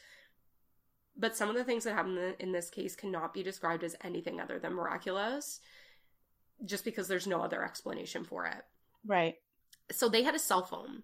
[1.17, 4.39] But some of the things that happen in this case cannot be described as anything
[4.39, 5.60] other than miraculous,
[6.65, 8.63] just because there's no other explanation for it.
[9.06, 9.36] Right.
[9.91, 11.04] So they had a cell phone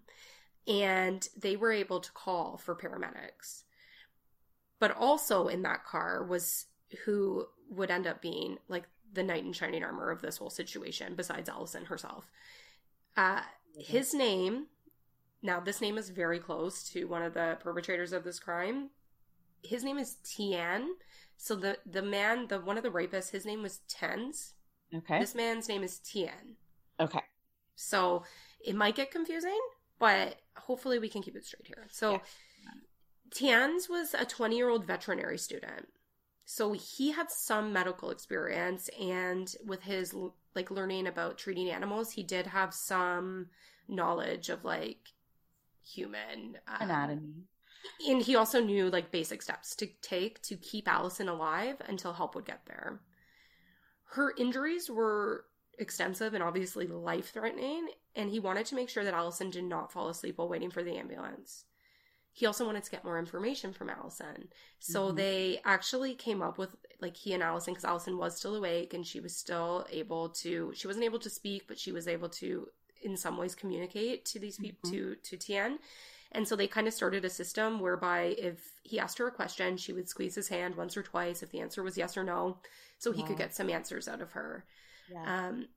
[0.66, 3.64] and they were able to call for paramedics.
[4.78, 6.66] But also in that car was
[7.04, 11.14] who would end up being like the knight in shining armor of this whole situation,
[11.14, 12.30] besides Alison herself.
[13.16, 13.40] Uh,
[13.76, 14.66] his name,
[15.42, 18.90] now this name is very close to one of the perpetrators of this crime.
[19.62, 20.94] His name is Tian.
[21.36, 24.54] So the the man, the one of the rapists, his name was Tens.
[24.94, 25.20] Okay.
[25.20, 26.56] This man's name is Tian.
[26.98, 27.22] Okay.
[27.76, 28.24] So
[28.64, 29.58] it might get confusing,
[29.98, 31.86] but hopefully we can keep it straight here.
[31.90, 32.18] So Yeah.
[33.30, 35.88] Tian's was a 20 year old veterinary student.
[36.44, 40.14] So he had some medical experience, and with his
[40.54, 43.48] like learning about treating animals, he did have some
[43.86, 45.08] knowledge of like
[45.84, 47.44] human um, Anatomy.
[48.08, 52.34] And he also knew like basic steps to take to keep Alison alive until help
[52.34, 53.00] would get there.
[54.12, 55.44] Her injuries were
[55.78, 59.92] extensive and obviously life threatening, and he wanted to make sure that Alison did not
[59.92, 61.64] fall asleep while waiting for the ambulance.
[62.32, 64.48] He also wanted to get more information from Alison.
[64.78, 65.16] So Mhm.
[65.16, 69.06] they actually came up with, like, he and Alison, because Alison was still awake and
[69.06, 72.70] she was still able to, she wasn't able to speak, but she was able to,
[73.02, 74.92] in some ways, communicate to these people, Mhm.
[74.92, 75.78] to, to Tien.
[76.32, 79.76] And so they kind of started a system whereby if he asked her a question,
[79.76, 82.58] she would squeeze his hand once or twice if the answer was yes or no,
[82.98, 84.64] so he could get some answers out of her.
[85.10, 85.48] Yeah.
[85.48, 85.68] Um,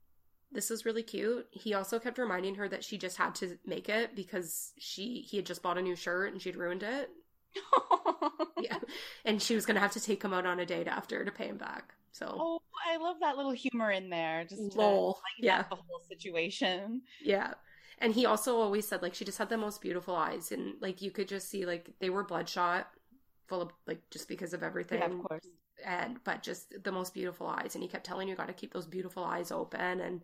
[0.52, 1.48] this was really cute.
[1.52, 5.38] He also kept reminding her that she just had to make it because she he
[5.38, 7.10] had just bought a new shirt and she'd ruined it.
[8.60, 8.78] Yeah,
[9.26, 11.48] and she was gonna have to take him out on a date after to pay
[11.48, 11.96] him back.
[12.12, 14.46] So oh, I love that little humor in there.
[14.48, 17.02] Just to lol, yeah, up the whole situation.
[17.24, 17.54] yeah.
[18.02, 21.02] And he also always said like she just had the most beautiful eyes, and like
[21.02, 22.90] you could just see like they were bloodshot,
[23.48, 25.00] full of like just because of everything.
[25.00, 25.46] Yeah, of course.
[25.86, 28.72] and but just the most beautiful eyes and he kept telling you got to keep
[28.74, 30.22] those beautiful eyes open and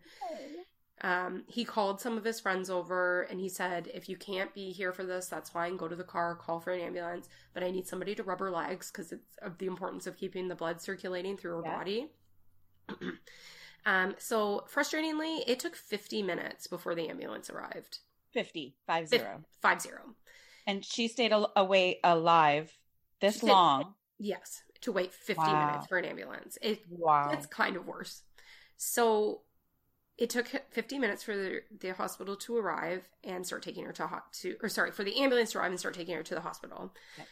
[1.00, 4.70] um, he called some of his friends over and he said if you can't be
[4.72, 7.70] here for this that's fine go to the car call for an ambulance but i
[7.70, 10.80] need somebody to rub her legs because it's of the importance of keeping the blood
[10.80, 11.76] circulating through her Yeah.
[11.78, 12.08] body
[13.88, 17.98] um, so frustratingly it took 50 minutes before the ambulance arrived
[18.34, 19.42] 50, five zero.
[19.62, 20.00] five zero
[20.66, 22.66] And she stayed al- away alive
[23.20, 23.94] this stayed- long.
[24.18, 25.66] yes to wait 50 Wow.
[25.66, 27.30] minutes for an ambulance it Wow.
[27.32, 28.22] It's kind of worse.
[28.76, 29.42] So
[30.16, 34.06] it took 50 minutes for the, the hospital to arrive and start taking her to
[34.06, 36.40] hot to or sorry for the ambulance to arrive and start taking her to the
[36.40, 36.92] hospital.
[37.18, 37.28] Okay.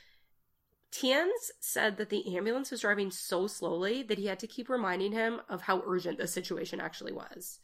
[0.93, 5.13] Tienz said that the ambulance was driving so slowly that he had to keep reminding
[5.13, 7.61] him of how urgent the situation actually was.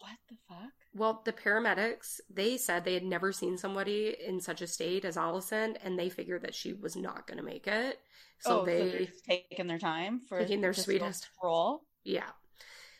[0.00, 0.72] what the fuck?
[0.94, 5.16] Well, the paramedics, they said they had never seen somebody in such a state as
[5.16, 7.98] Alison, and they figured that she was not going to make it.
[8.38, 11.28] So oh, they so taking their time for Taking their sweetest.
[11.42, 11.84] role.
[12.04, 12.30] Yeah.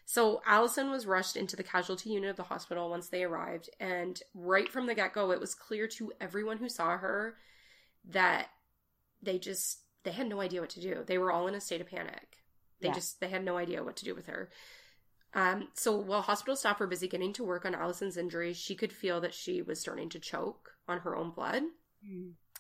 [0.07, 4.21] So Alison was rushed into the casualty unit of the hospital once they arrived, and
[4.35, 7.37] right from the get go, it was clear to everyone who saw her
[8.11, 8.49] that
[9.23, 11.05] they just they had no idea what to do.
[11.07, 12.39] They were all in a state of panic.
[12.81, 12.95] They Yeah.
[12.95, 14.51] just they had no idea what to do with her.
[15.35, 18.93] Um, so while hospital staff were busy getting to work on Alison's injuries, she could
[18.93, 21.63] feel that she was starting to choke on her own blood.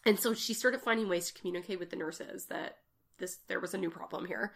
[0.07, 2.79] And so she started finding ways to communicate with the nurses that
[3.18, 4.55] this there was a new problem here.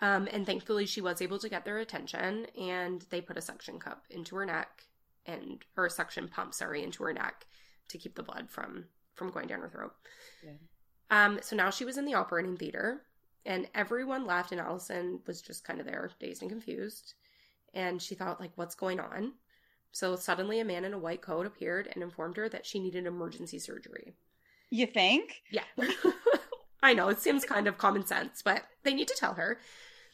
[0.00, 3.78] Um, and thankfully, she was able to get their attention, and they put a suction
[3.78, 4.84] cup into her neck,
[5.24, 7.46] and or a suction pump, sorry, into her neck
[7.88, 9.94] to keep the blood from from going down her throat.
[10.42, 10.58] Good.
[11.10, 13.02] Um, so now she was in the operating theater,
[13.44, 17.14] and everyone left, and Alison was just kind of there, dazed and confused,
[17.74, 19.34] and she thought like, "What's going on?"
[19.92, 23.06] So suddenly, a man in a white coat appeared and informed her that she needed
[23.06, 24.14] emergency surgery.
[24.70, 25.42] You think?
[25.50, 25.62] Yeah.
[26.82, 29.58] I know it seems kind of common sense, but they need to tell her.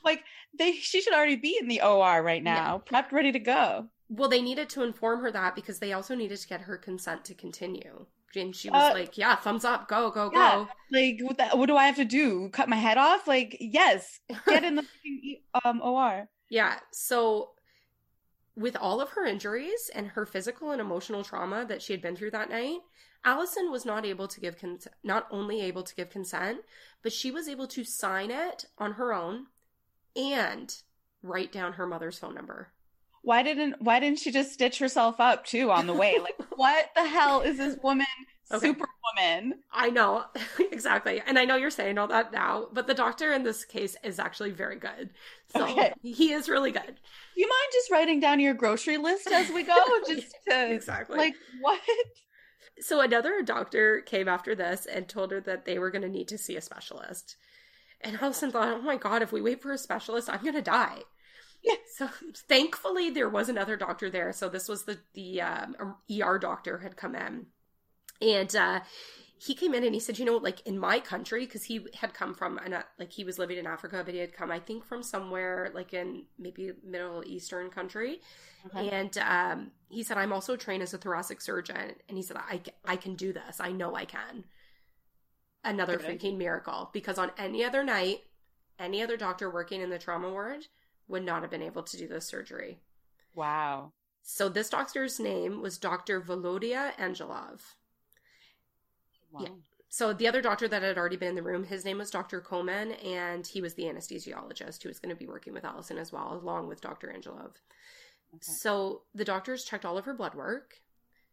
[0.04, 0.22] Like
[0.58, 2.54] they she should already be in the OR right Yeah.
[2.54, 3.88] now, prepped, ready to go.
[4.08, 7.24] Well, they needed to inform her that because they also needed to get her consent
[7.26, 8.06] to continue.
[8.36, 10.66] And she was Uh, like, "Yeah, thumbs up, go, go, Yeah.
[10.90, 12.48] Like what, the, what do I have to do?
[12.50, 13.26] Cut my head off?
[13.28, 14.86] Like yes, get in the
[15.64, 16.28] um OR.
[16.48, 16.78] yeah.
[16.92, 17.50] So,
[18.56, 22.16] with all of her injuries and her physical and emotional trauma that she had been
[22.16, 22.78] through that night,
[23.24, 26.60] Alison was not able to give cons- not only able to give consent,
[27.02, 29.46] but she was able to sign it on her own
[30.16, 30.74] and
[31.22, 32.68] write down her mother's phone number.
[33.22, 36.18] Why didn't why didn't she just stitch herself up too on the way?
[36.20, 38.06] Like what the hell is this woman
[38.52, 38.68] Okay.
[38.68, 39.60] superwoman?
[39.72, 40.24] I know,
[40.72, 41.22] exactly.
[41.26, 44.18] And I know you're saying all that now, but the doctor in this case is
[44.18, 45.10] actually very good.
[45.56, 45.92] So Okay.
[46.02, 46.82] he is really good.
[46.84, 49.74] Do you mind just writing down your grocery list as we go?
[50.06, 51.16] Just to Exactly.
[51.16, 51.80] like what?
[52.80, 56.28] so another doctor came after this and told her that they were going to need
[56.28, 57.36] to see a specialist.
[58.02, 60.62] And Alison thought, oh my God, if we wait for a specialist, I'm going to
[60.62, 60.98] die.
[61.94, 62.08] So
[62.48, 64.32] thankfully there was another doctor there.
[64.32, 67.46] So this was the the um, ER doctor had come in,
[68.20, 68.80] and uh,
[69.44, 72.14] he came in and he said, you know, like in my country, because he had
[72.14, 74.84] come from an, like he was living in Africa, but he had come, I think,
[74.84, 78.20] from somewhere like in maybe Middle Eastern country.
[78.66, 78.88] Okay.
[78.90, 81.96] And um, he said, I'm also trained as a thoracic surgeon.
[82.08, 83.58] And he said, I, I can do this.
[83.58, 84.44] I know I can.
[85.64, 86.16] Another okay.
[86.16, 86.90] freaking miracle.
[86.92, 88.20] Because on any other night,
[88.78, 90.68] any other doctor working in the trauma ward
[91.08, 92.80] would not have been able to do the surgery.
[93.34, 93.92] Wow.
[94.22, 96.20] So this doctor's name was Dr.
[96.20, 97.60] Volodya Angelov.
[99.32, 99.40] Wow.
[99.42, 99.48] Yeah.
[99.88, 102.40] So the other doctor that had already been in the room, his name was Dr.
[102.40, 106.10] Coleman, and he was the anesthesiologist who was going to be working with Alison as
[106.10, 107.08] well, along with Dr.
[107.14, 107.56] Angelov.
[108.34, 108.40] Okay.
[108.40, 110.76] So the doctors checked all of her blood work,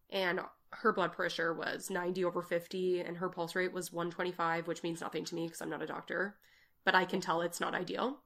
[0.09, 4.83] and her blood pressure was 90 over 50, and her pulse rate was 125, which
[4.83, 6.35] means nothing to me because I'm not a doctor,
[6.83, 8.19] but I can tell it's not ideal.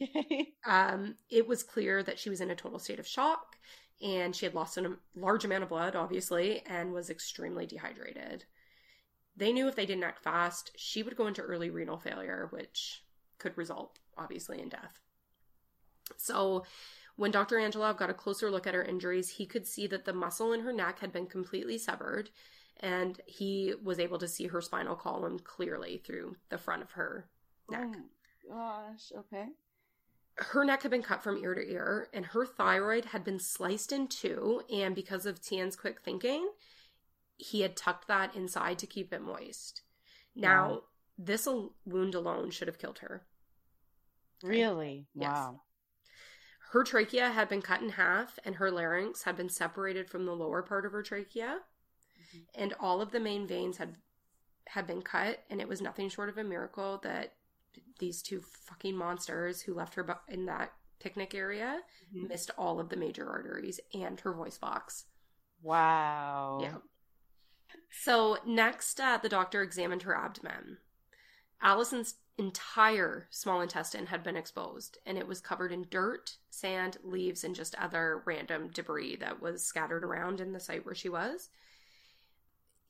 [0.66, 3.56] um, it was clear that she was in a total state of shock,
[4.02, 8.44] and she had lost a large amount of blood, obviously, and was extremely dehydrated.
[9.36, 13.04] They knew if they didn't act fast, she would go into early renal failure, which
[13.38, 15.00] could result, obviously, in death.
[16.16, 16.64] So,
[17.16, 17.56] when Dr.
[17.56, 20.60] Angelov got a closer look at her injuries, he could see that the muscle in
[20.60, 22.30] her neck had been completely severed,
[22.80, 27.28] and he was able to see her spinal column clearly through the front of her
[27.70, 27.88] neck.
[27.94, 28.08] Oh,
[28.48, 29.46] gosh, okay.
[30.36, 33.92] Her neck had been cut from ear to ear, and her thyroid had been sliced
[33.92, 34.62] in two.
[34.72, 36.50] And because of Tian's quick thinking,
[37.36, 39.82] he had tucked that inside to keep it moist.
[40.34, 40.82] Now, wow.
[41.16, 41.48] this
[41.84, 43.26] wound alone should have killed her.
[44.42, 45.06] Really?
[45.14, 45.30] Yes.
[45.30, 45.60] Wow.
[46.72, 50.34] Her trachea had been cut in half, and her larynx had been separated from the
[50.34, 52.60] lower part of her trachea, mm-hmm.
[52.60, 53.96] and all of the main veins had
[54.66, 57.34] had been cut, and it was nothing short of a miracle that
[57.98, 61.80] these two fucking monsters who left her in that picnic area
[62.14, 62.28] mm-hmm.
[62.28, 65.04] missed all of the major arteries and her voice box.
[65.62, 66.60] Wow.
[66.62, 66.76] Yeah.
[67.90, 70.78] So next, uh, the doctor examined her abdomen.
[71.62, 77.44] Alison's entire small intestine had been exposed, and it was covered in dirt, sand, leaves,
[77.44, 81.48] and just other random debris that was scattered around in the site where she was.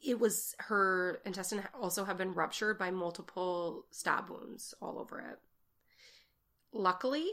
[0.05, 5.39] It was her intestine also had been ruptured by multiple stab wounds all over it.
[6.73, 7.31] Luckily,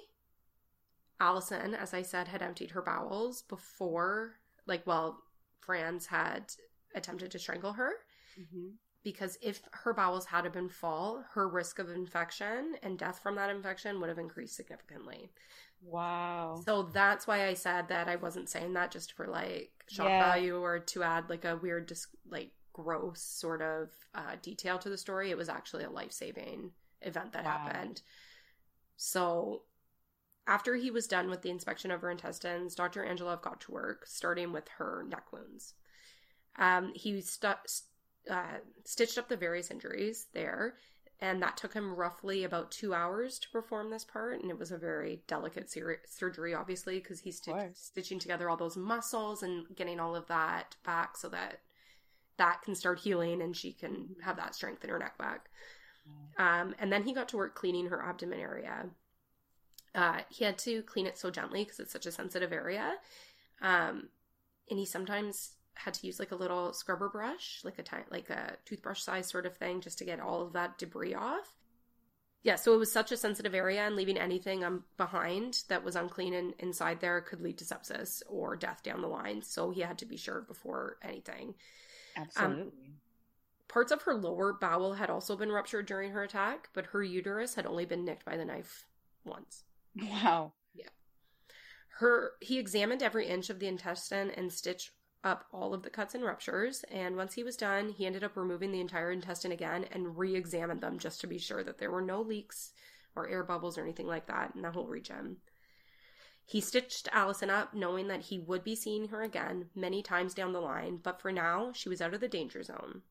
[1.20, 5.22] Alison, as I said, had emptied her bowels before, like, well,
[5.60, 6.54] Franz had
[6.96, 7.92] attempted to strangle her.
[8.40, 8.70] Mm-hmm.
[9.04, 13.50] Because if her bowels had been full, her risk of infection and death from that
[13.50, 15.32] infection would have increased significantly.
[15.84, 16.62] Wow.
[16.64, 20.24] So that's why I said that I wasn't saying that just for like shock yeah.
[20.24, 24.90] value or to add like a weird, dis- like gross sort of uh, detail to
[24.90, 25.32] the story.
[25.32, 27.52] It was actually a life saving event that wow.
[27.52, 28.02] happened.
[28.98, 29.64] So
[30.48, 33.04] after he was done with the inspection of her intestines, Dr.
[33.04, 35.74] Angelov got to work, starting with her neck wounds.
[36.58, 37.82] Um, he st-
[38.30, 40.76] uh, stitched up the various injuries there,
[41.20, 44.42] and that took him roughly about two hours to perform this part.
[44.42, 48.58] And it was a very delicate ser- surgery, obviously, because he's st- stitching together all
[48.58, 51.62] those muscles and getting all of that back so that
[52.42, 55.50] that can start healing and she can have that strength in her neck back.
[56.40, 58.88] Um, and then he got to work cleaning her abdomen area.
[59.94, 62.96] Uh, he had to clean it so gently because it's such a sensitive area.
[63.62, 64.10] Um,
[64.72, 68.32] and he sometimes had to use like a little scrubber brush, like a t- like
[68.32, 71.54] a toothbrush size sort of thing, just to get all of that debris off.
[72.42, 75.96] Yeah, so it was such a sensitive area, and leaving anything um, behind that was
[75.96, 79.44] unclean and inside there could lead to sepsis or death down the line.
[79.44, 81.54] So he had to be sure before anything.
[82.16, 82.64] Absolutely.
[82.64, 82.72] Um,
[83.68, 87.56] parts of her lower bowel had also been ruptured during her attack, but her uterus
[87.56, 88.86] had only been nicked by the knife
[89.24, 89.64] once.
[89.96, 90.54] Wow.
[90.74, 90.90] Yeah.
[92.00, 94.92] Her he examined every inch of the intestine and stitched
[95.24, 98.36] up all of the cuts and ruptures, and once he was done, he ended up
[98.36, 101.92] removing the entire intestine again and re examined them just to be sure that there
[101.92, 102.72] were no leaks
[103.16, 105.38] or air bubbles or anything like that in the whole region.
[106.46, 110.54] He stitched Alison up, knowing that he would be seeing her again many times down
[110.54, 113.02] the line, but for now, she was out of the danger zone.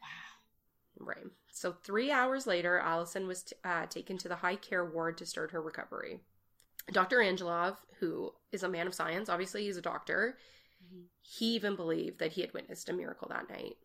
[0.00, 1.06] Wow.
[1.06, 1.26] Right.
[1.52, 5.26] So, three hours later, Alison was t- uh, taken to the high care ward to
[5.26, 6.20] start her recovery.
[6.90, 7.18] Dr.
[7.18, 10.38] Angelov, who is a man of science, obviously he's a doctor,
[11.20, 13.76] he even believed that he had witnessed a miracle that night.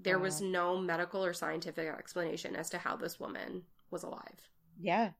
[0.00, 4.50] There was no medical or scientific explanation as to how this woman was alive.
[4.80, 5.10] Yeah.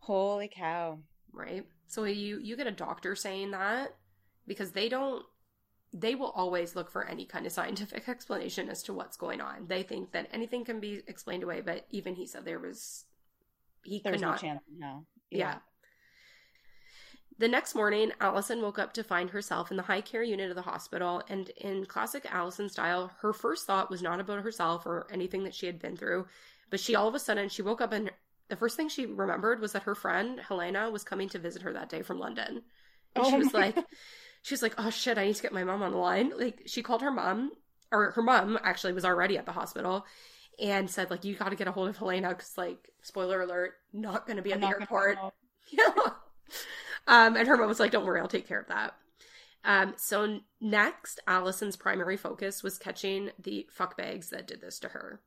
[0.00, 1.00] Holy cow.
[1.32, 1.66] Right?
[1.86, 3.94] So you you get a doctor saying that
[4.46, 5.24] because they don't
[5.92, 9.66] they will always look for any kind of scientific explanation as to what's going on.
[9.66, 13.04] They think that anything can be explained away, but even he said there was
[13.84, 14.42] he There's could not.
[14.42, 14.60] No chance.
[14.76, 15.06] No.
[15.30, 15.38] Yeah.
[15.38, 15.54] yeah.
[17.38, 20.56] The next morning, Alison woke up to find herself in the high care unit of
[20.56, 25.06] the hospital, and in classic Alison style, her first thought was not about herself or
[25.12, 26.26] anything that she had been through,
[26.68, 28.10] but she all of a sudden she woke up and
[28.48, 31.72] the first thing she remembered was that her friend Helena was coming to visit her
[31.72, 32.62] that day from London.
[33.14, 33.84] And Oh she was like God.
[34.42, 36.62] she was like, "Oh shit, I need to get my mom on the line." Like
[36.66, 37.52] she called her mom
[37.92, 40.06] or her mom actually was already at the hospital
[40.60, 43.74] and said like, "You got to get a hold of Helena cuz like spoiler alert,
[43.92, 45.18] not going to be at I'm the airport."
[45.70, 46.12] Yeah.
[47.06, 48.94] Um, and her mom was like, "Don't worry, I'll take care of that."
[49.64, 55.20] Um, so next, Alison's primary focus was catching the fuckbags that did this to her.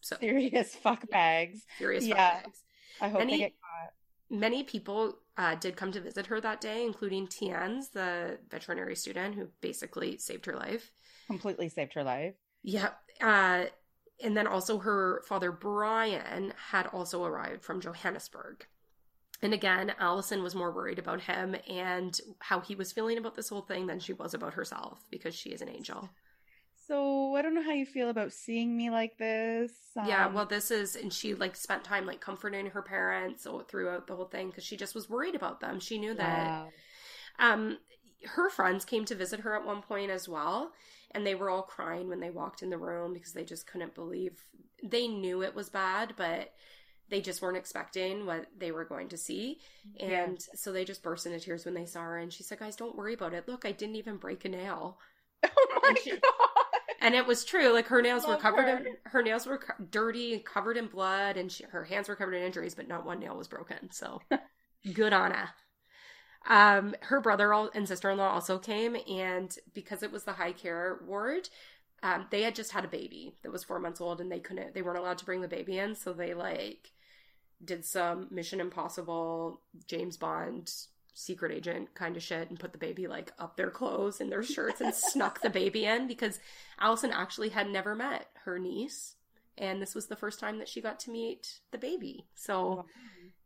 [0.00, 1.64] So Serious fuck bags.
[1.78, 2.40] Serious Yeah.
[2.42, 2.58] fuckbags.
[3.00, 3.92] I hope Any- they get caught.
[4.28, 9.36] Many people uh, did come to visit her that day, including Tienz, the veterinary student
[9.36, 10.90] who basically saved her life.
[11.28, 12.34] Completely saved her life.
[12.64, 12.98] Yep.
[13.20, 13.64] Uh,
[14.24, 18.66] and then also her father Brian had also arrived from Johannesburg.
[19.42, 23.50] And again, Alison was more worried about him and how he was feeling about this
[23.50, 26.08] whole thing than she was about herself because she is an angel.
[26.86, 29.72] So I don't know how you feel about seeing me like this.
[30.06, 34.06] yeah, Um, well, this is, and she like spent time like comforting her parents throughout
[34.06, 35.80] the whole thing because she just was worried about them.
[35.80, 36.68] She knew that wow.
[37.38, 37.78] Um,
[38.24, 40.72] her friends came to visit her at one point as well,
[41.10, 43.94] and they were all crying when they walked in the room because they just couldn't
[43.94, 44.40] believe
[44.82, 46.52] they knew it was bad, but
[47.08, 49.58] they just weren't expecting what they were going to see.
[49.94, 50.24] Yeah.
[50.24, 52.18] And so they just burst into tears when they saw her.
[52.18, 53.46] And she said, Guys, don't worry about it.
[53.48, 54.98] Look, I didn't even break a nail.
[55.44, 56.55] Oh my And she- god.
[57.06, 57.72] And it was true.
[57.72, 58.78] Like her nails were covered her.
[58.78, 62.16] in her nails were co- dirty and covered in blood, and she, her hands were
[62.16, 63.92] covered in injuries, but not one nail was broken.
[63.92, 64.20] So
[64.92, 65.50] good on her.
[66.48, 70.50] Um, her brother and sister in law also came, and because it was the high
[70.50, 71.48] care ward,
[72.02, 74.74] um, they had just had a baby that was four months old, and they couldn't,
[74.74, 76.90] they weren't allowed to bring the baby in, so they like
[77.64, 80.72] did some Mission Impossible, James Bond,
[81.18, 84.42] secret agent kind of shit, and put the baby like up their clothes and their
[84.42, 86.38] shirts and snuck the baby in because
[86.78, 89.16] Alison actually had never met her niece,
[89.56, 92.26] and this was the first time that she got to meet the baby.
[92.34, 92.84] So,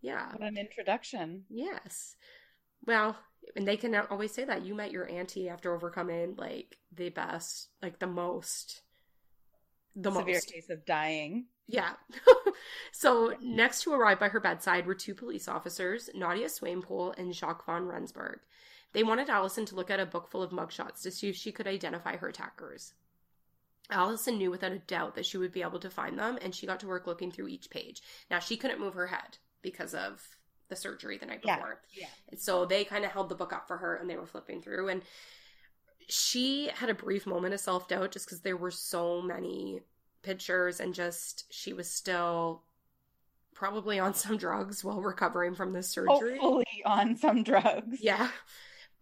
[0.00, 1.44] yeah, What an introduction.
[1.48, 2.16] yes.
[2.86, 3.16] Well,
[3.54, 7.68] and they can always say that you met your auntie after overcoming like the best,
[7.82, 8.82] like the most,
[9.94, 10.52] the Severe most.
[10.52, 11.46] case of dying.
[11.72, 11.92] Yeah.
[12.92, 17.64] so next to arrive by her bedside were two police officers, Nadia Swanepoel and Jacques
[17.66, 18.40] van Rensburg.
[18.92, 21.52] They wanted Alison to look at a book full of mugshots to see if she
[21.52, 22.94] could identify her attackers.
[23.90, 26.66] Alison knew without a doubt that she would be able to find them, and she
[26.66, 28.02] got to work looking through each page.
[28.30, 30.22] Now, she couldn't move her head because of
[30.68, 31.56] the surgery the night Yeah.
[31.56, 31.80] before.
[31.92, 32.06] Yeah.
[32.30, 34.62] And so they kind of held the book up for her and they were flipping
[34.62, 34.88] through.
[34.88, 35.02] And
[36.08, 39.80] she had a brief moment of self doubt just because there were so many
[40.22, 42.62] pictures and just she was still
[43.54, 46.38] probably on some drugs while recovering from this surgery.
[46.38, 47.98] Hopefully on some drugs.
[48.00, 48.28] Yeah.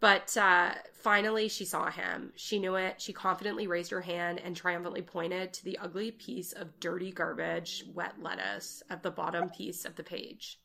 [0.01, 2.33] But uh, finally, she saw him.
[2.37, 3.01] She knew it.
[3.01, 7.85] She confidently raised her hand and triumphantly pointed to the ugly piece of dirty garbage,
[7.93, 10.61] wet lettuce, at the bottom piece of the page.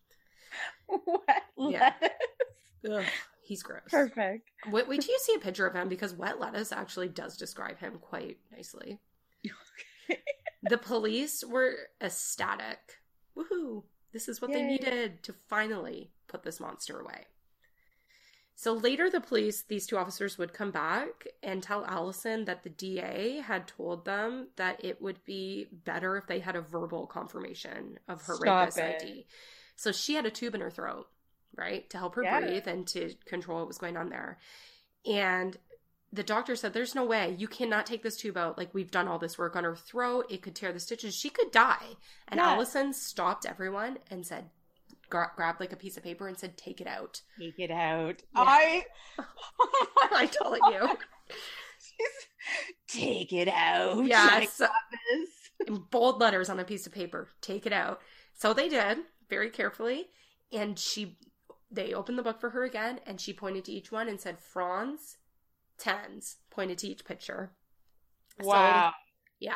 [0.87, 1.93] Wet Yeah.
[1.99, 2.17] lettuce.
[2.91, 3.05] Ugh,
[3.43, 3.81] he's gross.
[3.89, 4.49] Perfect.
[4.69, 7.79] Wait, wait till you see a picture of him because wet lettuce actually does describe
[7.79, 8.99] him quite nicely.
[10.63, 12.99] the police were ecstatic.
[13.37, 13.83] Woohoo!
[14.11, 17.25] This is what they needed to finally put this monster away.
[18.55, 22.69] So later, the police, these two officers would come back and tell Alison that the
[22.69, 27.97] DA had told them that it would be better if they had a verbal confirmation
[28.07, 29.01] of her Stop rapist it.
[29.01, 29.25] ID.
[29.75, 31.07] So she had a tube in her throat,
[31.55, 32.39] right, to help her Yeah.
[32.39, 34.37] breathe and to control what was going on there.
[35.05, 35.57] And
[36.13, 37.35] the doctor said, There's no way.
[37.37, 38.57] You cannot take this tube out.
[38.57, 40.27] Like, we've done all this work on her throat.
[40.29, 41.15] It could tear the stitches.
[41.15, 41.97] She could die.
[42.27, 42.51] And Yeah.
[42.51, 44.49] Alison stopped everyone and said,
[45.09, 47.21] gra- grabbed like a piece of paper and said, Take it out.
[47.39, 48.21] Take it out.
[48.35, 48.41] Yeah.
[48.43, 48.85] I.
[50.11, 50.97] I told you.
[52.87, 54.05] Take it out.
[54.05, 54.29] Yes.
[54.31, 54.67] I So,
[55.17, 55.67] this.
[55.67, 58.01] in bold letters on a piece of paper, take it out.
[58.33, 58.99] So they did
[59.29, 60.07] very carefully.
[60.51, 61.17] And she,
[61.71, 64.37] they opened the book for her again and she pointed to each one and said,
[64.39, 65.17] Franz,
[65.83, 67.51] tens, pointed to each picture.
[68.41, 68.93] So- Wow.
[69.39, 69.55] Yeah.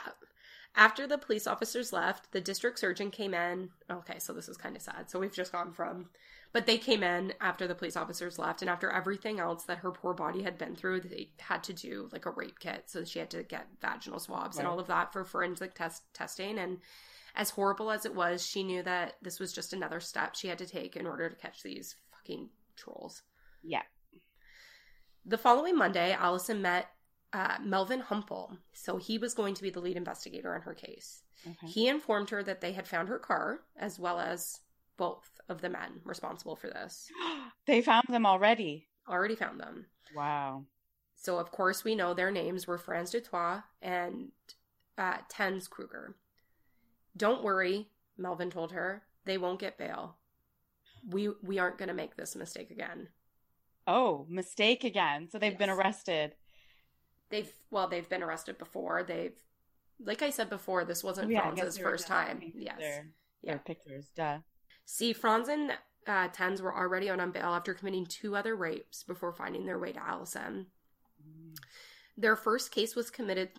[0.76, 3.72] After the police officers left, the district surgeon came in.
[3.90, 5.10] Okay, so this is kind of sad.
[5.10, 6.10] So we've just gone from,
[6.54, 9.92] but they came in after the police officers left, and after everything else that her
[9.92, 12.84] poor body had been through, they had to do like a rape kit.
[12.92, 16.60] So she had to get vaginal swabs and all of that for forensic test testing.
[16.60, 16.80] And
[17.34, 20.60] as horrible as it was, she knew that this was just another step she had
[20.60, 23.24] to take in order to catch these fucking trolls.
[23.64, 23.84] Yeah.
[25.26, 26.88] The following Monday, Alison met
[27.34, 28.58] uh, Melvin Humpel.
[28.74, 31.24] So he was going to be the lead investigator in her case.
[31.46, 31.68] Okay.
[31.68, 34.60] He informed her that they had found her car as well as
[34.98, 37.10] both of the men responsible for this.
[37.66, 38.88] they found them already.
[39.08, 39.86] Already found them.
[40.16, 40.64] Wow.
[41.16, 44.30] So, of course, we know their names were Franz du Toit and
[44.98, 46.16] uh, Tens Kruger.
[47.16, 47.88] Don't worry,
[48.18, 49.04] Melvin told her.
[49.26, 50.18] They won't get bail.
[51.10, 53.10] We we aren't going to make this mistake again.
[53.88, 55.30] Oh, mistake again.
[55.32, 55.60] So they've Yes.
[55.60, 56.36] been arrested.
[57.30, 59.04] They've well, they've been arrested before.
[59.04, 59.38] They've
[60.00, 62.52] like I said before, this wasn't Oh, yeah, Franz's first time.
[62.56, 62.78] Yes.
[62.78, 63.10] Their,
[63.42, 63.52] Yeah.
[63.54, 64.10] their pictures.
[64.16, 64.40] Duh.
[64.86, 65.72] See, Franz and
[66.06, 69.92] uh, Tens were already on bail after committing two other rapes before finding their way
[69.94, 70.68] to Alison.
[72.16, 73.50] Their first case was committed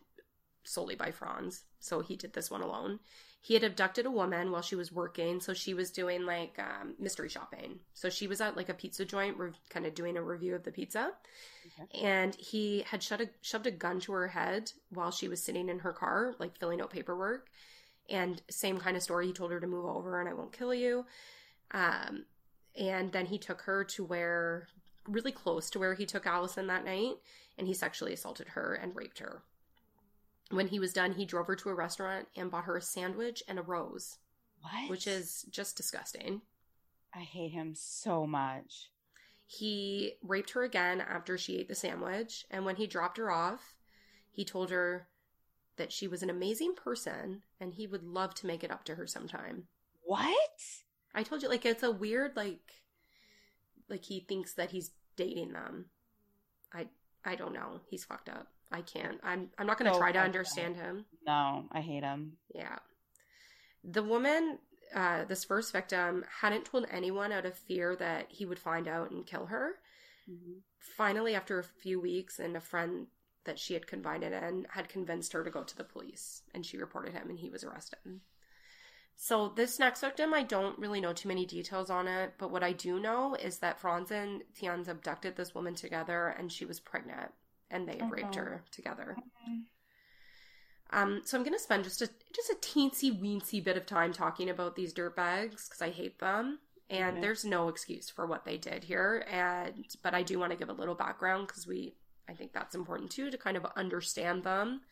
[0.64, 3.00] solely by Franz, so he did this one alone.
[3.40, 6.94] He had abducted a woman while she was working, so she was doing like um,
[6.98, 7.78] mystery shopping.
[7.94, 10.64] So she was at like a pizza joint, re- kind of doing a review of
[10.64, 11.12] the pizza,
[12.02, 15.68] and he had shut a, shoved a gun to her head while she was sitting
[15.68, 17.46] in her car, like filling out paperwork.
[18.10, 19.26] And same kind of story.
[19.26, 21.04] He told her to move over, and I won't kill you.
[21.72, 22.24] Um,
[22.74, 24.68] and then he took her to where,
[25.06, 27.16] really close to where he took Alison that night,
[27.58, 29.42] and he sexually assaulted her and raped her.
[30.50, 33.42] When he was done, he drove her to a restaurant and bought her a sandwich
[33.46, 34.18] and a rose,
[34.60, 34.88] What?
[34.90, 36.42] which is just disgusting.
[37.14, 38.90] I hate him so much.
[39.46, 43.76] He raped her again after she ate the sandwich, and when he dropped her off,
[44.30, 45.08] he told her
[45.76, 48.94] that she was an amazing person and he would love to make it up to
[48.96, 49.64] her sometime.
[50.02, 50.60] What?
[51.14, 52.82] I told you, like, it's a weird, like,
[53.88, 55.86] like he thinks that he's dating them.
[56.72, 56.86] I,
[57.24, 57.80] I don't know.
[57.88, 58.48] He's fucked up.
[58.70, 59.18] I can't.
[59.22, 61.06] I'm, I'm not going to So try to understand him.
[61.26, 62.32] No, I hate him.
[62.54, 62.78] Yeah.
[63.84, 64.58] The woman,
[64.94, 69.10] uh, this first victim, hadn't told anyone out of fear that he would find out
[69.10, 69.72] and kill her.
[70.96, 73.06] Finally, after a few weeks, and a friend
[73.44, 76.76] that she had confided in had convinced her to go to the police, and she
[76.76, 78.20] reported him, and he was arrested.
[79.16, 82.62] So, this next victim, I don't really know too many details on it, but what
[82.62, 86.78] I do know is that Franz and Tians abducted this woman together, and she was
[86.78, 87.32] pregnant,
[87.70, 89.16] and they had raped her together.
[90.90, 94.48] Um, so I'm gonna spend just a just a teensy weensy bit of time talking
[94.48, 97.20] about these dirtbags because I hate them, and Mhm.
[97.20, 99.24] there's no excuse for what they did here.
[99.28, 101.94] And but I do want to give a little background because we
[102.26, 104.82] I think that's important too to kind of understand them.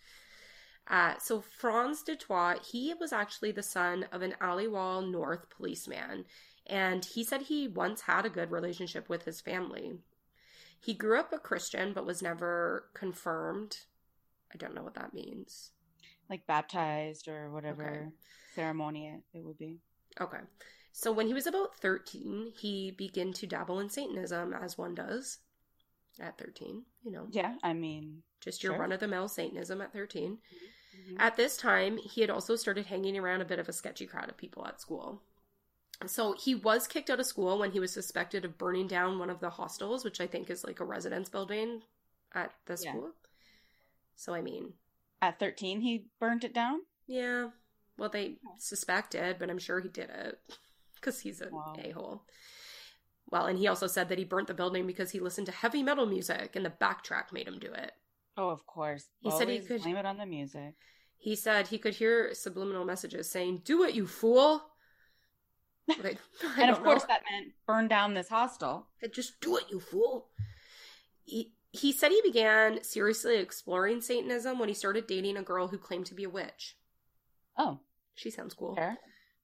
[0.86, 6.26] Uh, so Franz du Toit, he was actually the son of an Aliwal North policeman,
[6.66, 9.98] and he said he once had a good relationship with his family.
[10.80, 13.78] He grew up a Christian but was never confirmed.
[14.52, 15.70] I don't know what that means.
[16.30, 18.10] Like baptized or whatever Okay.
[18.54, 19.78] ceremony it, it would be.
[20.20, 20.40] Okay.
[20.92, 25.38] So when he was about 13, he began to dabble in Satanism as one does
[26.18, 28.80] at 13, you know, Yeah, I mean, just your Sure.
[28.80, 30.38] run of the mill Satanism at 13.
[30.96, 31.16] mhm.
[31.18, 34.30] At this time, he had also started hanging around a bit of a sketchy crowd
[34.30, 35.22] of people at school.
[36.04, 39.30] So he was kicked out of school when he was suspected of burning down one
[39.30, 41.82] of the hostels, which I think is like a residence building
[42.34, 42.90] at the Yeah.
[42.92, 43.12] school.
[44.14, 44.74] So I mean,
[45.22, 46.82] at 13 he burnt it down.
[47.06, 47.50] Yeah.
[47.96, 50.38] Well, they suspected, but I'm sure he did it
[50.96, 51.74] because he's an Wow.
[51.78, 52.26] a hole.
[53.30, 55.82] Well, and he also said that he burnt the building because he listened to heavy
[55.82, 57.92] metal music and the backtrack made him do it.
[58.36, 59.08] Oh, of course.
[59.20, 60.74] He said he could- blame it on the music.
[61.16, 64.70] He said he could hear subliminal messages saying, Do it, you fool!
[66.02, 66.18] Like,
[66.58, 67.08] and of course know.
[67.08, 68.86] that meant burn down this hostel.
[69.12, 70.28] Just do it, you fool!
[71.24, 75.78] He, he said he began seriously exploring Satanism when he started dating a girl who
[75.78, 76.76] claimed to be a witch.
[77.58, 77.80] Oh,
[78.14, 78.74] She sounds cool.
[78.74, 78.98] fair.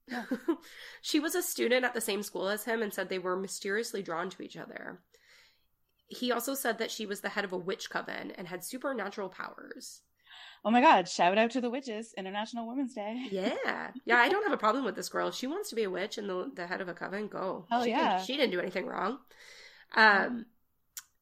[1.00, 4.02] she was a student at the same school as him and said they were mysteriously
[4.02, 5.00] drawn to each other.
[6.08, 9.28] He also said that she was the head of a witch coven and had supernatural
[9.28, 10.02] powers.
[10.64, 13.26] Oh my god, shout out to the witches, International Women's Day.
[13.30, 13.90] Yeah.
[14.04, 15.28] Yeah, I don't have a problem with this girl.
[15.28, 17.66] If she wants to be a witch and the, the head of a coven, go.
[17.82, 18.14] She yeah.
[18.16, 19.18] Didn't, she didn't do anything wrong.
[19.96, 20.46] Um,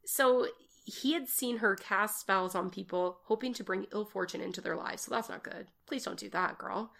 [0.04, 0.46] so
[0.84, 4.76] he had seen her cast spells on people, hoping to bring ill fortune into their
[4.76, 5.02] lives.
[5.02, 5.68] So that's not good.
[5.86, 6.92] Please don't do that, girl.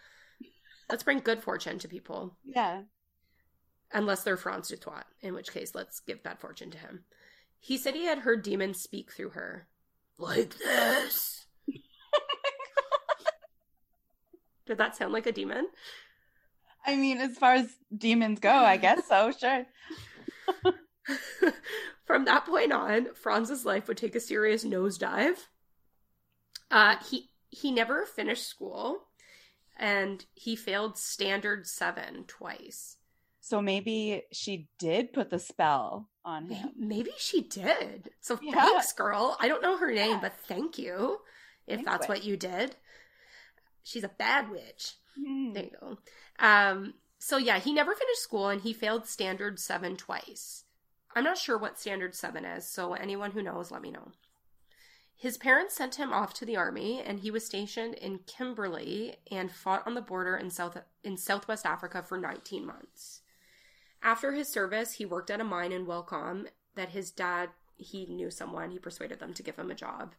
[0.89, 2.37] Let's bring good fortune to people.
[2.45, 2.83] Yeah.
[3.93, 7.05] unless they're Franz du Toit, in which case let's give bad fortune to him.
[7.59, 9.69] He said he had heard demons speak through her.
[10.19, 11.40] Like this.
[14.71, 15.67] Did that sound like a demon?
[16.87, 19.67] I mean, as far as demons go, I guess so, sure.
[22.05, 25.39] From that point on, Franz's life would take a serious nosedive.
[26.71, 29.09] Uh, he he never finished school,
[29.77, 32.97] and he failed standard seven twice.
[33.41, 36.71] So maybe she did put the spell on him.
[36.79, 38.11] Maybe she did.
[38.21, 38.53] So Yeah.
[38.55, 39.37] thanks, girl.
[39.41, 40.21] I don't know her name, Yeah.
[40.21, 41.19] but thank you
[41.67, 42.77] if Thanks, that's what you did.
[43.83, 44.95] She's a bad witch.
[45.17, 45.53] Hmm.
[45.53, 45.99] There you go.
[46.39, 50.65] Um, So yeah, he never finished school and he failed standard 7 twice.
[51.15, 54.13] I'm not sure what standard 7 is, so anyone who knows let me know.
[55.17, 59.53] His parents sent him off to the army and he was stationed in Kimberley and
[59.53, 63.21] fought on the border in South in Southwest Africa for 19 months.
[64.03, 68.31] After his service, he worked at a mine in Welkom that his dad he knew
[68.31, 70.15] someone, he persuaded them to give him a job.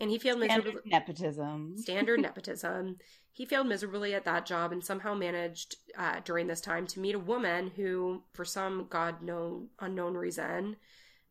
[0.00, 0.90] And he failed Standard miserably.
[0.90, 1.78] nepotism.
[1.78, 2.98] Standard nepotism.
[3.32, 7.14] He failed miserably at that job and somehow managed uh, during this time to meet
[7.14, 10.76] a woman who, for some god known unknown reason,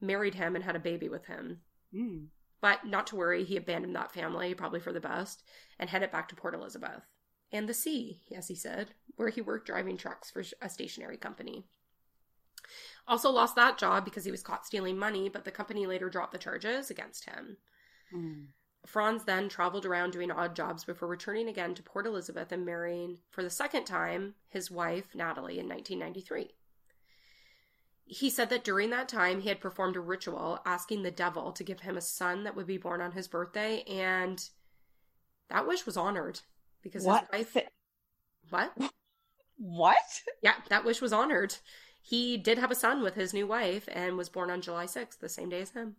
[0.01, 1.61] married him and had a baby with him.
[1.93, 2.27] Mm.
[2.61, 5.43] But not to worry, he abandoned that family, probably for the best,
[5.79, 7.03] and headed back to Port Elizabeth
[7.53, 11.63] and the sea, as he said, where he worked driving trucks for a stationary company.
[13.07, 16.31] Also lost that job because he was caught stealing money, but the company later dropped
[16.31, 17.57] the charges against him.
[18.13, 18.47] Mm.
[18.85, 23.17] Franz then traveled around doing odd jobs before returning again to Port Elizabeth and marrying,
[23.31, 26.51] for the second time, his wife, Natalie, in 1993.
[28.05, 31.63] He said that during that time he had performed a ritual asking the devil to
[31.63, 34.49] give him a son that would be born on his birthday, and
[35.49, 36.41] that wish was honored
[36.81, 37.27] because What?
[37.33, 37.65] his wife.
[38.49, 38.73] What?
[39.57, 40.21] What?
[40.41, 41.55] Yeah, that wish was honored.
[42.01, 45.19] He did have a son with his new wife and was born on July 6th,
[45.19, 45.95] the same day as him.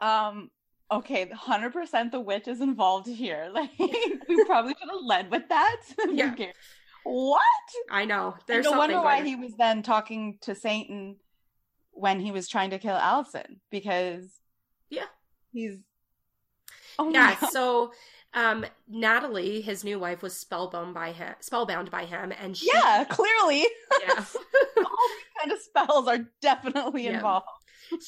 [0.00, 0.50] Um.
[0.98, 2.12] Okay, hundred percent.
[2.12, 3.50] The witch is involved here.
[3.54, 5.76] Like we probably should have led with that.
[6.10, 6.34] Yeah.
[7.04, 7.40] What?
[7.90, 8.36] I know.
[8.46, 11.16] There's no wonder why he was then talking to Satan
[11.90, 14.26] when he was trying to kill Alison because
[14.88, 15.06] Yeah.
[15.52, 15.78] he's
[16.98, 17.92] oh Yeah, so
[18.34, 23.04] um Natalie, his new wife, was spellbound by him spellbound by him and she yeah
[23.04, 23.66] clearly
[24.06, 24.14] yeah.
[24.76, 27.14] all these kind of spells are definitely Yeah.
[27.16, 27.46] involved.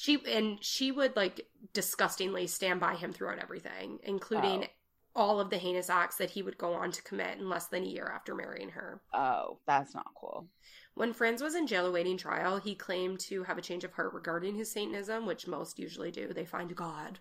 [0.00, 4.68] she and she would like disgustingly stand by him throughout everything, including Oh.
[5.14, 7.82] all of the heinous acts that he would go on to commit in less than
[7.84, 9.02] a year after marrying her.
[9.12, 10.48] Oh, that's not cool.
[10.94, 14.14] When Franz was in jail awaiting trial, he claimed to have a change of heart
[14.14, 16.32] regarding his Satanism, which most usually do.
[16.32, 17.18] They find God.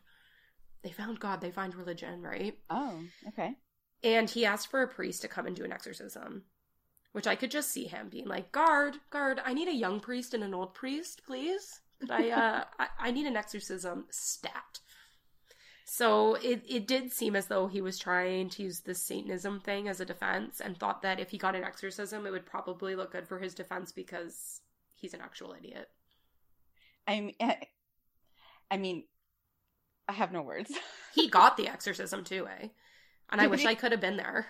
[0.84, 2.58] They found God, they find religion, right?
[2.70, 3.58] Oh, okay.
[4.04, 6.44] And he asked for a priest to come and do an exorcism,
[7.14, 10.34] which I could just see him being like, "Guard, guard, I need a young priest
[10.34, 11.80] and an old priest, please.
[12.10, 14.80] I, uh, I, I need an exorcism stat."
[15.86, 19.88] So it it did seem as though he was trying to use the Satanism thing
[19.88, 23.12] as a defense, and thought that if he got an exorcism, it would probably look
[23.12, 24.62] good for his defense because
[24.96, 25.90] he's an actual idiot.
[27.08, 27.56] I mean, eh,
[28.72, 29.04] I mean,
[30.08, 30.72] I have no words.
[31.14, 32.70] He got the exorcism too, eh?
[33.30, 33.66] And I wish?
[33.66, 34.48] I could have been there.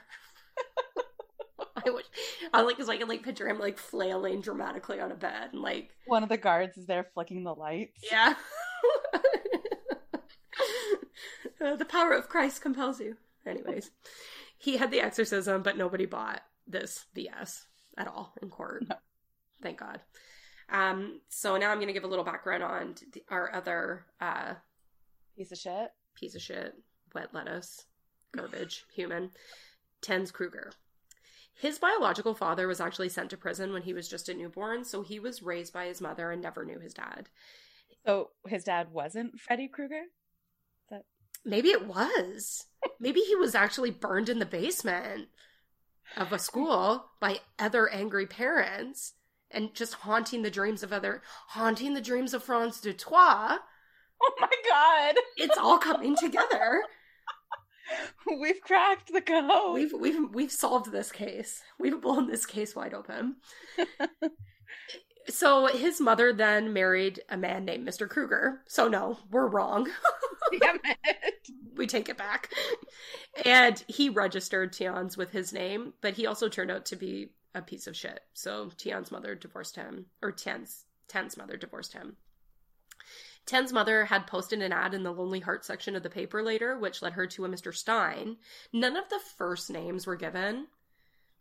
[1.85, 2.05] I wish
[2.53, 5.61] I like because I can like picture him like flailing dramatically on a bed and
[5.61, 7.99] like One of the guards is there flicking the lights.
[8.11, 8.35] yeah.
[11.63, 13.15] Uh, the power of Christ compels you.
[13.45, 13.89] Anyways,
[14.57, 17.63] he had the exorcism, but nobody bought this BS
[17.97, 18.83] at all in court.
[18.89, 18.95] No.
[19.61, 20.01] Thank God.
[20.69, 24.55] Um, so now I'm going to give a little background on the, our other uh,
[25.37, 25.89] Piece of shit.
[26.15, 26.73] piece of shit,
[27.15, 27.85] wet lettuce,
[28.35, 29.31] garbage, human,
[30.01, 30.73] Tens Kruger.
[31.55, 35.01] His biological father was actually sent to prison when he was just a newborn, so
[35.01, 37.29] he was raised by his mother and never knew his dad.
[38.05, 40.03] So his dad wasn't Freddy Krueger?
[41.45, 42.67] Maybe it was.
[42.99, 45.27] Maybe he was actually burned in the basement
[46.15, 49.13] of a school by other angry parents
[49.51, 53.59] and just haunting the dreams of other haunting the dreams of Franz Troyes.
[54.21, 55.15] Oh my god.
[55.35, 56.81] It's all coming together.
[58.39, 59.73] We've cracked the code.
[59.73, 61.61] We've we've we've solved this case.
[61.79, 63.37] We've blown this case wide open.
[65.29, 68.07] so his mother then married a man named Mr.
[68.07, 68.61] Kruger.
[68.67, 69.89] So no, we're wrong.
[70.59, 71.49] Damn it.
[71.75, 72.49] we take it back.
[73.45, 77.61] And he registered Tian's with his name, but he also turned out to be a
[77.61, 78.21] piece of shit.
[78.33, 82.17] So Tian's mother divorced him, or Tian's Ten's mother divorced him.
[83.45, 86.77] Ten's mother had posted an ad in the Lonely Heart section of the paper later,
[86.79, 87.73] which led her to a Mr.
[87.75, 88.37] Stein.
[88.71, 90.67] None of the first names were given,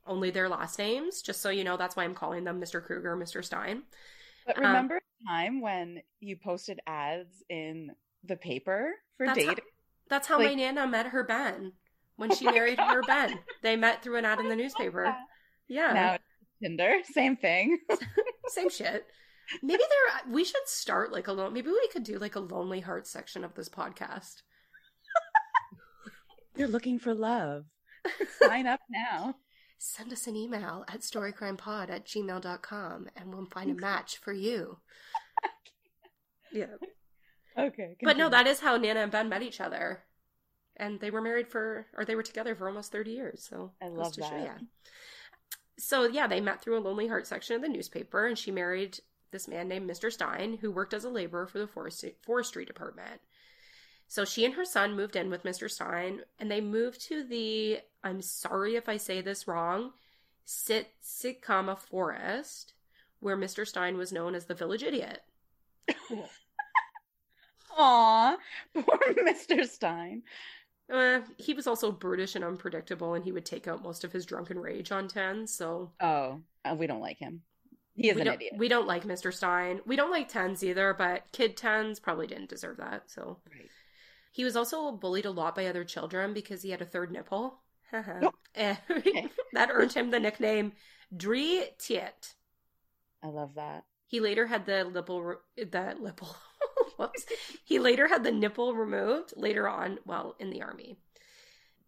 [0.07, 1.23] only their last names.
[1.23, 2.83] Just so you know, that's why I'm calling them Mr.
[2.83, 3.45] Kruger, Mr.
[3.45, 3.83] Stein.
[4.47, 7.93] But Um, remember a time when you posted ads in
[8.25, 9.65] the paper for That's how- dating?
[10.09, 11.73] That's how my Nana met her Ben
[12.17, 12.93] when Oh she my married God.
[12.95, 13.39] her Ben.
[13.63, 15.15] They met through an ad in the newspaper.
[15.69, 15.93] Yeah.
[15.93, 16.19] Now
[16.63, 17.79] Tinder, same thing.
[18.49, 19.07] Same shit.
[19.63, 20.33] Maybe there.
[20.33, 21.53] We should start like a lone.
[21.53, 24.43] Maybe we could do like a lonely heart section of this podcast.
[26.57, 27.65] You're looking for love.
[28.41, 29.37] Sign up now.
[29.79, 34.79] Send us an email at storycrimepod at gmail.com and we'll find a match for you.
[36.53, 36.67] Yeah.
[37.59, 37.97] Okay.
[38.03, 40.05] But no, that is how Nana and Ben met each other.
[40.77, 43.47] And they were married for, or they were together for almost 30 years.
[43.49, 44.45] So I love to show that.
[44.45, 44.53] ya.
[45.79, 49.01] So, yeah, they met through a Lonely Heart section of the newspaper, and she married
[49.33, 50.13] this man named Mr.
[50.13, 53.21] Stein, who worked as a laborer for the forestry, forestry department.
[54.09, 55.71] So she and her son moved in with Mr.
[55.71, 59.93] Stein, and they moved to the, I'm sorry if I say this wrong,
[60.45, 62.75] Sit Sitkama Forest,
[63.21, 63.67] where Mr.
[63.67, 65.23] Stein was known as the village idiot.
[67.79, 68.37] Aw,
[68.75, 69.67] poor Mr.
[69.67, 70.23] Stein.
[70.93, 74.27] Uh, he was also brutish and unpredictable, and he would take out most of his
[74.27, 75.47] drunken rage on Ten.
[75.47, 77.43] So, oh, uh, we don't like him.
[77.95, 78.55] He is we an don't, idiot.
[78.57, 79.33] We don't like Mr.
[79.33, 79.81] Stein.
[79.87, 83.11] We don't like Tens either, but Kid Tens probably didn't deserve that.
[83.11, 83.69] So, Right.
[84.33, 87.61] he was also bullied a lot by other children because he had a third nipple.
[88.55, 88.77] Eh,
[89.53, 90.73] that earned him the nickname
[91.15, 92.35] Drie Tiet.
[93.23, 93.85] I love that.
[94.07, 96.35] He later had the nipple, re- the nipple.
[96.99, 97.25] Whoops.
[97.65, 100.97] He later had the nipple removed later on while in the army.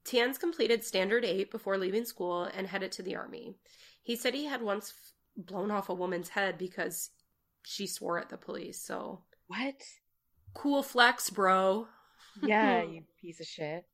[0.05, 3.55] Tans completed Standard 8 before leaving school and headed to the army.
[4.03, 4.93] He said he had once
[5.37, 7.11] blown off a woman's head because
[7.63, 8.81] she swore at the police.
[8.81, 9.83] So, What?
[10.55, 11.89] cool flex, bro.
[12.43, 13.87] Yeah, you piece of shit.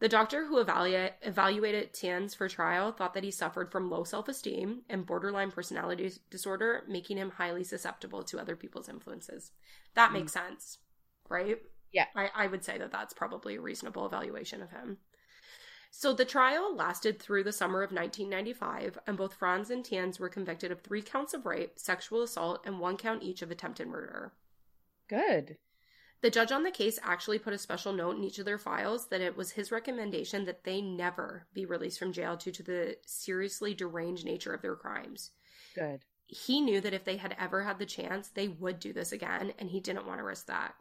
[0.00, 4.28] The doctor who evaluate, evaluated Tians for trial thought that he suffered from low self
[4.28, 9.52] esteem and borderline personality disorder, making him highly susceptible to other people's influences.
[9.94, 10.46] That makes mm.
[10.46, 10.78] sense,
[11.28, 11.58] right?
[11.92, 12.06] Yeah.
[12.16, 14.98] I, I would say that that's probably a reasonable evaluation of him.
[15.90, 20.28] So the trial lasted through the summer of 1995, and both Franz and Tians were
[20.28, 24.32] convicted of three counts of rape, sexual assault, and one count each of attempted murder.
[25.08, 25.58] Good.
[26.20, 29.08] The judge on the case actually put a special note in each of their files
[29.08, 32.96] that it was his recommendation that they never be released from jail due to the
[33.06, 35.30] seriously deranged nature of their crimes.
[35.74, 36.04] Good.
[36.26, 39.52] He knew that if they had ever had the chance, they would do this again,
[39.58, 40.74] and he didn't want to risk that.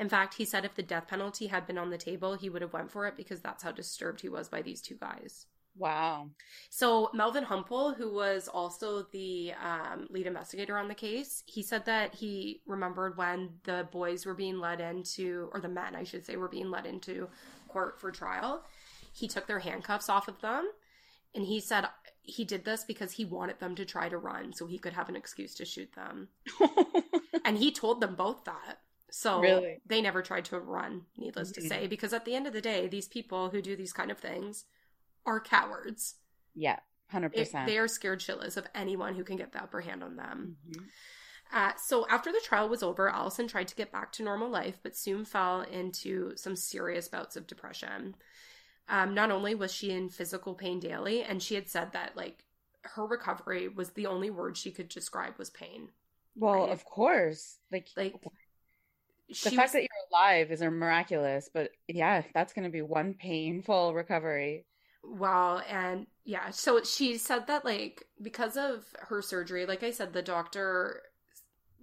[0.00, 2.62] In fact, he said if the death penalty had been on the table, he would
[2.62, 5.44] have went for it because that's how disturbed he was by these two guys.
[5.76, 6.30] Wow.
[6.70, 11.84] So Melvin Humpel, who was also the um, lead investigator on the case, he said
[11.84, 16.24] that he remembered when the boys were being led into, or the men, I should
[16.24, 17.28] say, were being led into
[17.68, 18.64] court for trial.
[19.12, 20.68] He took their handcuffs off of them,
[21.34, 21.86] and he said
[22.22, 25.08] he did this because he wanted them to try to run so he could have
[25.08, 26.28] an excuse to shoot them.
[27.44, 28.78] And he told them both that.
[29.10, 29.80] So Really?
[29.86, 31.68] they never tried to run, needless to Mhm.
[31.68, 34.18] say, because at the end of the day, these people who do these kind of
[34.18, 34.64] things
[35.26, 36.16] are cowards.
[36.54, 37.66] yeah, hundred It- percent.
[37.68, 40.56] they are scared shitless of anyone who can get the upper hand on them.
[40.68, 40.90] Mhm.
[41.52, 44.78] Uh, so after the trial was over, Alison tried to get back to normal life,
[44.82, 48.16] but soon fell into some serious bouts of depression.
[48.88, 52.44] Um, not only was she in physical pain daily, and she had said that like
[52.82, 55.92] her recovery was the only word she could describe was pain.
[56.34, 56.70] Well, Right.
[56.70, 57.58] of course.
[57.70, 58.14] Like, Like
[59.42, 62.82] the fact was, that you're alive is a miraculous, but yeah, that's going to be
[62.82, 64.66] one painful recovery.
[65.02, 70.12] Well, and yeah, so she said that like because of her surgery, like I said,
[70.12, 71.02] the doctor.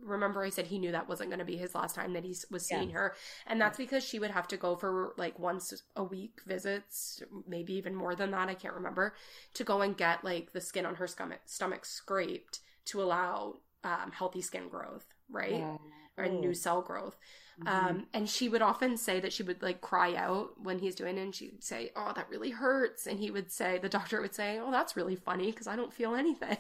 [0.02, 2.36] Remember, I said he knew that wasn't going to be his last time that he
[2.52, 2.84] was Yeah.
[2.84, 3.16] seeing her,
[3.48, 7.74] and that's because she would have to go for like once a week visits, maybe
[7.76, 8.50] even more than that.
[8.50, 9.16] I can't remember
[9.56, 14.12] to go and get like the skin on her stomach stomach scraped to allow um,
[14.14, 15.80] healthy skin growth, right, Wow.
[16.18, 17.18] Or new cell growth.
[17.58, 17.68] Mhm.
[17.68, 21.18] Um, and she would often say that she would like cry out when he's doing
[21.18, 24.36] it, and she'd say, "Oh, that really hurts." And he would say, the doctor would
[24.36, 26.58] say, "Oh, that's really funny because I don't feel anything."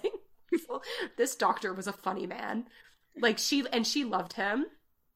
[1.17, 2.65] this doctor was a funny man.
[3.21, 4.65] Like she and she loved him,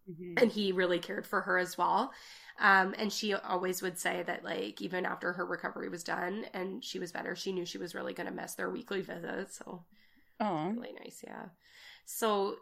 [0.08, 0.42] Mhm.
[0.42, 2.14] and he really cared for her as well.
[2.60, 6.84] Um, and she always would say that like even after her recovery was done and
[6.84, 9.58] she was better, she knew she was really going to miss their weekly visits.
[9.58, 9.84] So
[10.40, 10.76] Aw.
[10.76, 11.46] really nice yeah
[12.06, 12.56] so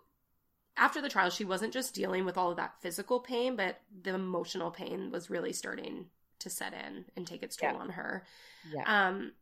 [0.77, 4.13] after the trial she wasn't just dealing with all of that physical pain but the
[4.13, 6.05] emotional pain was really starting
[6.39, 7.77] to set in and take its toll Yeah.
[7.79, 8.25] on her
[8.71, 8.83] Yeah.
[9.07, 9.33] um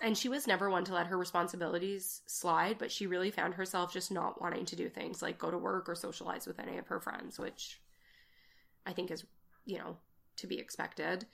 [0.00, 3.92] and she was never one to let her responsibilities slide but she really found herself
[3.92, 6.86] just not wanting to do things like go to work or socialize with any of
[6.88, 7.80] her friends which
[8.86, 9.24] i think is
[9.64, 9.96] you know
[10.36, 11.26] to be expected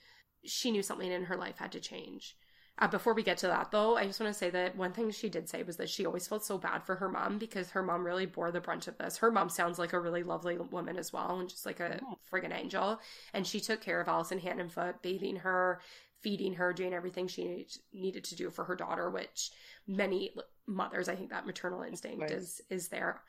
[0.45, 2.37] she knew something in her life had to change
[2.79, 5.11] uh, before we get to that, though, I just want to say that one thing
[5.11, 7.83] she did say was that she always felt so bad for her mom because her
[7.83, 9.17] mom really bore the brunt of this.
[9.17, 12.19] Her mom sounds like a really lovely woman as well, and just like a Oh.
[12.31, 13.01] friggin' angel.
[13.35, 15.81] And she took care of Alison hand and foot, bathing her,
[16.21, 19.51] feeding her, doing everything she needed, needed to do for her daughter, which
[19.87, 20.33] many
[20.67, 22.33] mothers, I think that maternal instinct Right.
[22.33, 23.23] is is there.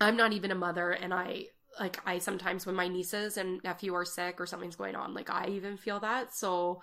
[0.00, 1.46] I'm not even a mother, and I
[1.78, 5.30] like I sometimes when my nieces and nephew are sick or something's going on, like
[5.30, 6.34] I even feel that.
[6.34, 6.82] So,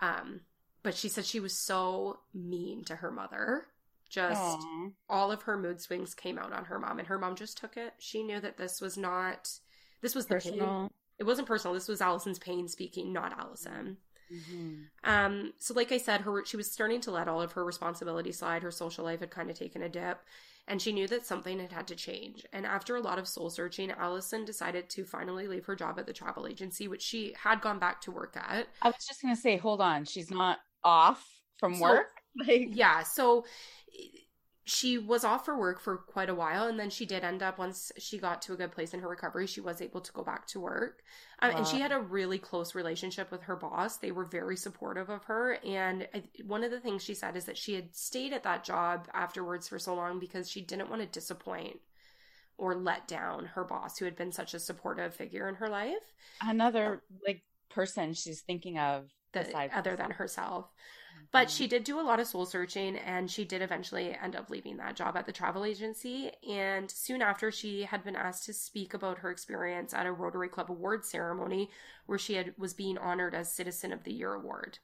[0.00, 0.40] um,
[0.82, 3.66] but she said she was so mean to her mother.
[4.08, 4.88] Just Aw.
[5.08, 7.76] all of her mood swings came out on her mom, and her mom just took
[7.76, 7.92] it.
[7.98, 9.50] She knew that this was not
[10.00, 10.52] this was the pain.
[10.52, 10.92] Personal.
[11.18, 11.74] It wasn't personal.
[11.74, 13.96] This was Alison's pain speaking, not Alison.
[14.32, 14.74] Mm-hmm.
[15.04, 18.32] Um, so, like I said, her she was starting to let all of her responsibility
[18.32, 18.62] slide.
[18.62, 20.20] Her social life had kind of taken a dip,
[20.68, 22.46] and she knew that something had had to change.
[22.52, 26.06] And after a lot of soul searching, Alison decided to finally leave her job at
[26.06, 28.68] the travel agency, which she had gone back to work at.
[28.82, 31.24] I was just going to say, hold on, she's not off
[31.58, 32.06] from so, work.
[32.46, 33.46] Like, yeah, so
[34.68, 37.58] she was off for work for quite a while and then she did end up
[37.58, 40.22] once she got to a good place in her recovery she was able to go
[40.22, 41.02] back to work
[41.38, 41.56] um, wow.
[41.56, 45.24] and she had a really close relationship with her boss they were very supportive of
[45.24, 48.42] her and I, one of the things she said is that she had stayed at
[48.42, 51.80] that job afterwards for so long because she didn't want to disappoint
[52.58, 56.12] or let down her boss who had been such a supportive figure in her life
[56.42, 60.70] another like person she's thinking of the, other than herself
[61.30, 61.56] but mm-hmm.
[61.56, 64.76] she did do a lot of soul searching and she did eventually end up leaving
[64.78, 66.30] that job at the travel agency.
[66.48, 70.48] And soon after, she had been asked to speak about her experience at a Rotary
[70.48, 71.70] Club award ceremony
[72.06, 74.78] where she had, was being honored as Citizen of the Year award.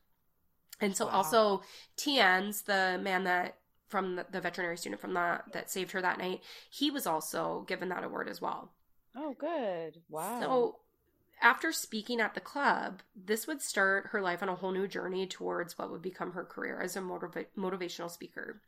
[0.80, 1.12] And so wow.
[1.12, 1.62] also
[1.96, 3.56] Tienz, the man that
[3.88, 7.64] from the, the veterinary student from that that saved her that night, he was also
[7.68, 8.72] given that award as well.
[9.16, 10.02] Oh, good.
[10.08, 10.40] Wow.
[10.40, 10.76] So
[11.40, 15.26] after speaking at the club, this would start her life on a whole new journey
[15.26, 18.60] towards what would become her career as a motiva- motivational speaker.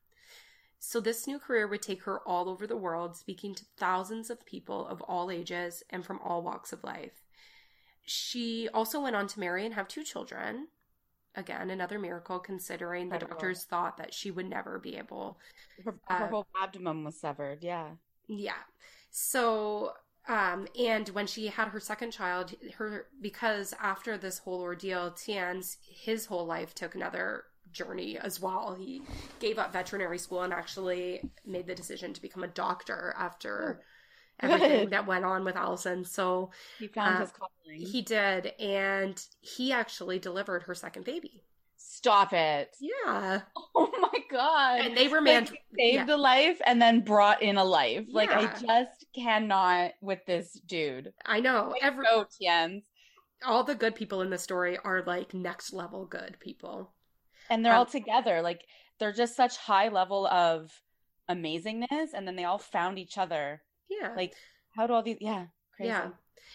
[0.79, 4.45] So, this new career would take her all over the world, speaking to thousands of
[4.45, 7.23] people of all ages and from all walks of life.
[8.05, 10.69] She also went on to marry and have two children.
[11.35, 15.39] Again, another miracle considering the doctors thought that she would never be able.
[15.85, 17.89] Her, her uh, whole abdomen was severed, yeah.
[18.29, 18.53] Yeah.
[19.11, 19.95] So,
[20.29, 25.79] um, and when she had her second child, her because after this whole ordeal, Tian's
[25.89, 28.75] his whole life took another journey as well.
[28.75, 29.03] He
[29.39, 33.81] gave up veterinary school and actually made the decision to become a doctor after
[34.43, 36.05] oh, everything that went on with Alison.
[36.05, 37.87] So he found uh, his calling.
[37.87, 41.43] He did, and he actually delivered her second baby.
[41.97, 42.77] Stop it.
[42.79, 43.41] Yeah.
[43.79, 44.81] Oh my god.
[44.81, 46.15] And they remained like, saved yeah.
[46.15, 48.05] a life and then brought in a life.
[48.09, 48.15] Yeah.
[48.15, 51.13] Like I just cannot with this dude.
[51.27, 51.71] I know.
[51.73, 52.83] Like, Every go, Tienz.
[53.45, 56.93] All the good people in the story are like next level good people.
[57.51, 58.41] And they're um, all together.
[58.41, 58.63] Like
[58.99, 60.71] they're just such high level of
[61.31, 63.63] amazingness and then they all found each other.
[63.91, 64.13] Yeah.
[64.17, 64.33] Like
[64.75, 65.91] how do all these yeah, crazy.
[65.91, 66.09] Yeah.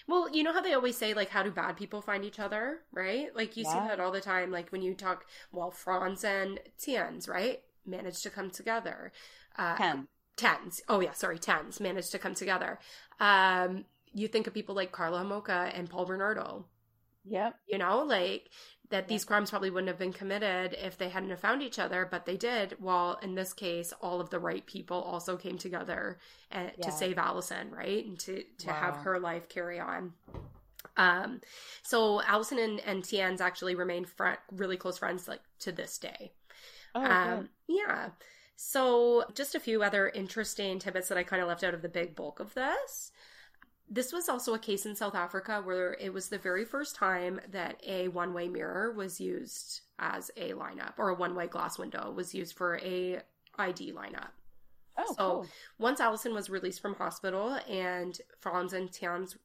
[0.07, 2.79] Well, you know how they always say, like, how do bad people find each other,
[2.91, 3.35] right?
[3.35, 3.73] Like, you yeah.
[3.73, 4.51] see that all the time.
[4.51, 7.61] Like, when you talk, well, Franz and Tienz, right?
[7.85, 9.11] Managed to come together.
[9.57, 10.07] Uh, Ten.
[10.37, 10.81] Tens.
[10.87, 12.79] Oh, yeah, sorry, tens managed to come together.
[13.19, 16.65] Um, you think of people like Karla Homolka and Paul Bernardo.
[17.25, 17.55] Yep.
[17.67, 18.49] You know, like
[18.91, 22.07] that these crimes probably wouldn't have been committed if they hadn't have found each other,
[22.09, 22.75] but they did.
[22.79, 26.19] While in this case, all of the right people also came together
[26.51, 26.85] and, yeah.
[26.85, 28.73] to save Alison, right, and to to wow.
[28.73, 30.13] have her life carry on.
[30.97, 31.41] Um,
[31.83, 36.31] so Alison and, and Tienz actually remain friend, really close friends, like to this day.
[36.93, 38.09] Oh, um, yeah.
[38.55, 41.89] So just a few other interesting tidbits that I kind of left out of the
[41.89, 43.11] big bulk of this.
[43.93, 47.41] This was also a case in South Africa where it was the very first time
[47.51, 51.77] that a one way mirror was used as a lineup, or a one way glass
[51.77, 53.21] window was used for a
[53.59, 54.29] ID lineup.
[54.97, 55.47] Oh, so cool.
[55.77, 59.35] once Alison was released from hospital and Franz and Tienz,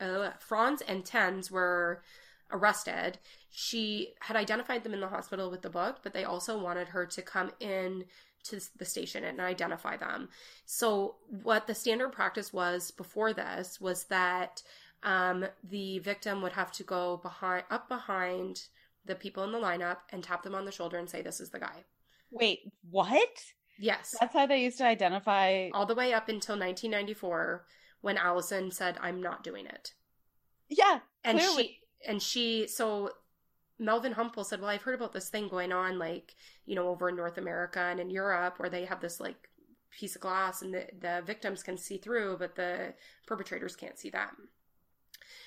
[0.00, 2.02] uh, Franz and Tienz were
[2.50, 3.18] arrested,
[3.50, 7.04] she had identified them in the hospital with the book, but they also wanted her
[7.04, 8.04] to come in
[8.44, 10.28] to the station and identify them.
[10.66, 14.62] So, what the standard practice was before this was that
[15.02, 18.62] um, the victim would have to go behind, up behind
[19.04, 21.50] the people in the lineup and tap them on the shoulder and say, "This is
[21.50, 21.84] the guy."
[22.30, 22.60] Wait,
[22.90, 23.44] what?
[23.78, 25.70] Yes, that's how they used to identify.
[25.72, 27.64] All the way up until 1994,
[28.02, 29.94] when Alison said, "I'm not doing it."
[30.68, 31.62] Yeah, and clearly.
[31.62, 33.10] she and she so
[33.80, 37.08] Melvin Humpel said, Well, I've heard about this thing going on, like, you know, over
[37.08, 39.48] in North America and in Europe where they have this, like,
[39.90, 42.94] piece of glass and the, the victims can see through, but the
[43.26, 44.48] perpetrators can't see them.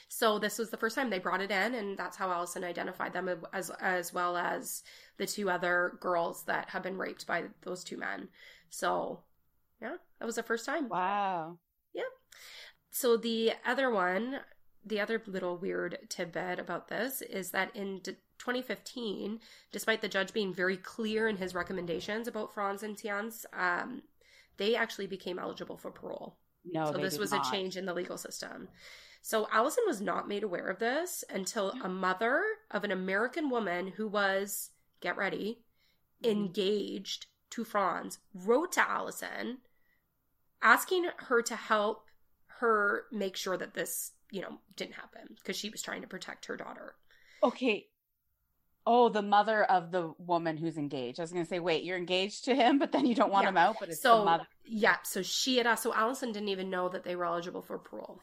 [0.09, 3.13] So this was the first time they brought it in, and that's how Alison identified
[3.13, 4.83] them as as well as
[5.17, 8.29] the two other girls that have been raped by those two men.
[8.69, 9.21] So,
[9.81, 10.89] yeah, that was the first time.
[10.89, 11.57] Wow.
[11.93, 12.03] Yeah.
[12.91, 14.39] So the other one
[14.85, 18.01] the other little weird tidbit about this is that in
[18.39, 19.39] 2015,
[19.71, 24.03] despite the judge being very clear in his recommendations about Franz and Tian's, um,
[24.57, 26.37] they actually became eligible for parole.
[26.65, 27.47] No, so this was not.
[27.47, 28.69] a change in the legal system.
[29.21, 33.87] So Alison was not made aware of this until a mother of an American woman
[33.87, 35.59] who was get ready
[36.21, 36.31] mm-hmm.
[36.31, 39.59] engaged to Franz wrote to Alison
[40.61, 42.07] asking her to help
[42.59, 46.47] her make sure that this you know, didn't happen because she was trying to protect
[46.47, 46.95] her daughter.
[47.43, 47.85] Okay.
[48.85, 51.19] Oh, the mother of the woman who's engaged.
[51.19, 53.43] I was going to say, wait, you're engaged to him, but then you don't want
[53.45, 53.49] Yeah.
[53.49, 54.47] him out, but it's so the mother.
[54.65, 57.77] yeah so she had asked so alison didn't even know that they were eligible for
[57.77, 58.21] parole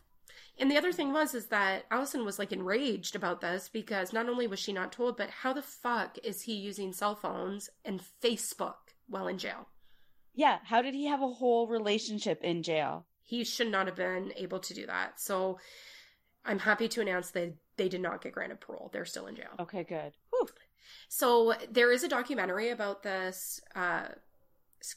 [0.58, 4.28] and the other thing was is that alison was like enraged about this because not
[4.28, 8.00] only was she not told but how the fuck is he using cell phones and
[8.22, 9.68] facebook while in jail
[10.34, 13.06] Yeah, how did he have a whole relationship in jail?
[13.22, 15.58] he should not have been able to do that so
[16.44, 19.50] i'm happy to announce that they did not get granted parole they're still in jail
[19.58, 20.12] Okay, good.
[20.30, 20.48] Whew.
[21.08, 24.08] So there is a documentary about this uh,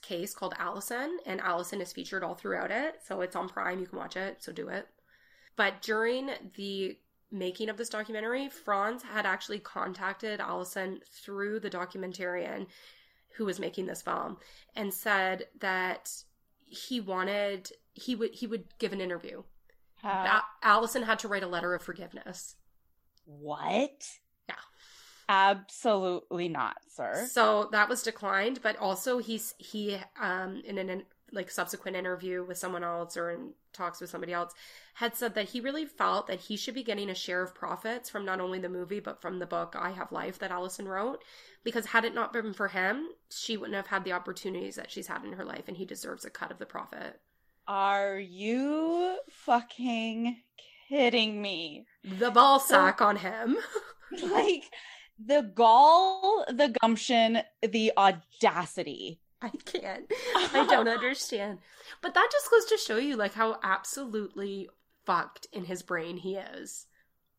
[0.01, 2.95] case called Alison, and Alison is featured all throughout it.
[3.05, 3.79] So it's on Prime.
[3.79, 4.43] You can watch it.
[4.43, 4.87] So do it.
[5.55, 6.97] But during the
[7.31, 12.67] making of this documentary, Frans had actually contacted Alison through the documentarian
[13.35, 14.37] who was making this film
[14.75, 16.11] and said that
[16.65, 19.43] he wanted he would he would give an interview.
[20.03, 22.55] How- A- Alison had to write a letter of forgiveness.
[23.25, 24.07] what?
[24.49, 24.55] Yeah.
[25.29, 27.27] Absolutely not, sir.
[27.31, 32.43] So that was declined, but also he's he um in an in, like subsequent interview
[32.43, 34.53] with someone else or in talks with somebody else
[34.95, 38.07] had said that he really felt that he should be getting a share of profits
[38.07, 41.23] from not only the movie but from the book I Have Life that Alison wrote
[41.63, 45.07] because had it not been for him, she wouldn't have had the opportunities that she's
[45.07, 47.19] had in her life and he deserves a cut of the profit.
[47.67, 50.37] Are you fucking
[50.89, 51.85] kidding me?
[52.19, 53.57] The ball sack on him.
[54.21, 54.65] Like
[55.17, 59.19] the gall, the gumption, the audacity.
[59.41, 60.05] I can't.
[60.35, 61.57] I don't understand.
[62.03, 64.69] But that just goes to show you like how absolutely
[65.03, 66.85] fucked in his brain he is.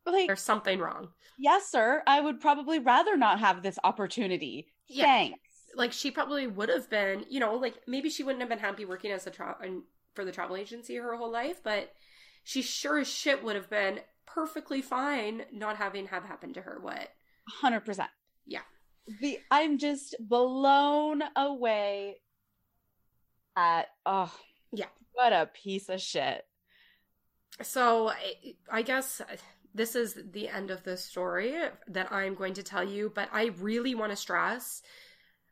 [0.05, 1.11] Like, There's something wrong.
[1.39, 4.67] yes, sir, I would probably rather not have this opportunity.
[4.89, 5.05] Yeah.
[5.05, 5.39] Thanks.
[5.77, 8.85] Like she probably would have been, you know, like maybe she wouldn't have been happy
[8.85, 9.57] working as a tra-
[10.15, 11.93] for the travel agency her whole life, but
[12.45, 16.79] she sure as shit would have been perfectly fine not having have happened to her
[16.81, 17.09] what
[17.63, 18.07] 100%.
[18.47, 18.61] Yeah.
[19.21, 22.17] The I'm just blown away
[23.57, 24.35] at oh
[24.73, 24.87] Yeah.
[25.13, 26.45] What a piece of shit.
[27.63, 29.23] So I, I guess
[29.75, 31.55] this is the end of the story
[31.89, 34.83] that I'm going to tell you, but I really want to stress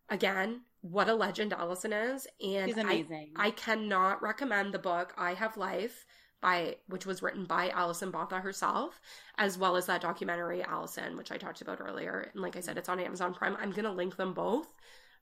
[0.09, 3.33] again what a legend Alison is, and She's I, amazing.
[3.37, 6.05] I cannot recommend the book I Have Life
[6.41, 9.01] by which was written by Alison Botha herself,
[9.39, 12.29] as well as that documentary Alison, which I talked about earlier.
[12.33, 13.57] And like I said, it's on Amazon Prime.
[13.61, 14.67] I'm gonna link them both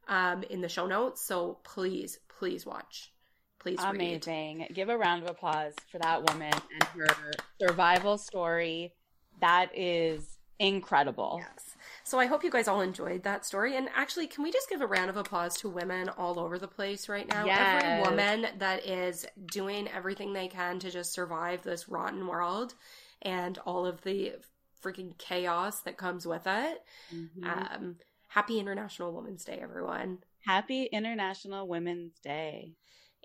[0.09, 3.13] um, in the show notes, so please, please watch.
[3.59, 3.95] Please read.
[3.95, 4.67] Amazing.
[4.73, 7.15] Give a round of applause for that woman and her
[7.61, 8.95] survival story.
[9.43, 11.43] That is incredible.
[11.43, 11.77] Yes.
[12.11, 13.77] So I hope you guys all enjoyed that story.
[13.77, 16.67] And actually, can we just give a round of applause to women all over the
[16.67, 17.45] place right now?
[17.45, 17.85] Yes.
[17.85, 22.75] Every woman that is doing everything they can to just survive this rotten world
[23.23, 24.33] and all of the
[24.83, 26.83] freaking chaos that comes with it.
[27.15, 27.45] Mhm.
[27.45, 30.25] Um, happy International Women's Day, everyone.
[30.45, 32.75] Happy International Women's Day.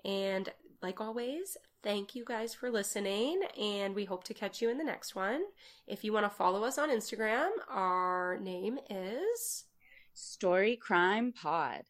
[0.04, 0.48] And
[0.80, 1.56] like always,
[1.86, 5.44] thank you guys for listening, and we hope to catch you in the next one.
[5.86, 9.66] If you want to follow us on Instagram, our name is.
[10.12, 11.82] Story Crime Pod.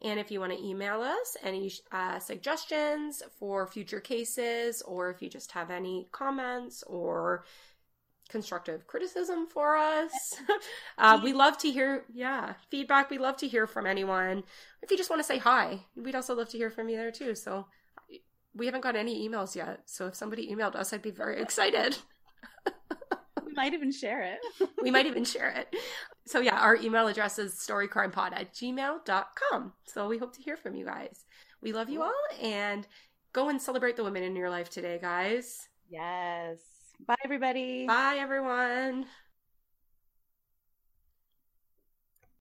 [0.00, 5.20] And if you want to email us any uh, suggestions for future cases, or if
[5.20, 7.44] you just have any comments or
[8.28, 10.12] constructive criticism for us,
[10.98, 13.10] uh, we love to hear, yeah, feedback.
[13.10, 14.44] We love to hear from anyone.
[14.82, 17.10] If you just want to say hi, we'd also love to hear from you there
[17.10, 17.34] too.
[17.34, 17.66] So
[18.54, 19.80] we haven't got any emails yet.
[19.86, 21.96] So if somebody emailed us, I'd be very excited.
[23.44, 24.68] We might even share it.
[24.82, 25.76] we might even share it.
[26.26, 29.72] So yeah, our email address is storycrimepod at gmail.com.
[29.84, 31.26] So we hope to hear from you guys.
[31.60, 32.86] We love you all and
[33.34, 35.68] go and celebrate the women in your life today, guys.
[35.90, 36.60] Yes.
[37.06, 37.86] Bye, everybody.
[37.86, 39.04] Bye everyone.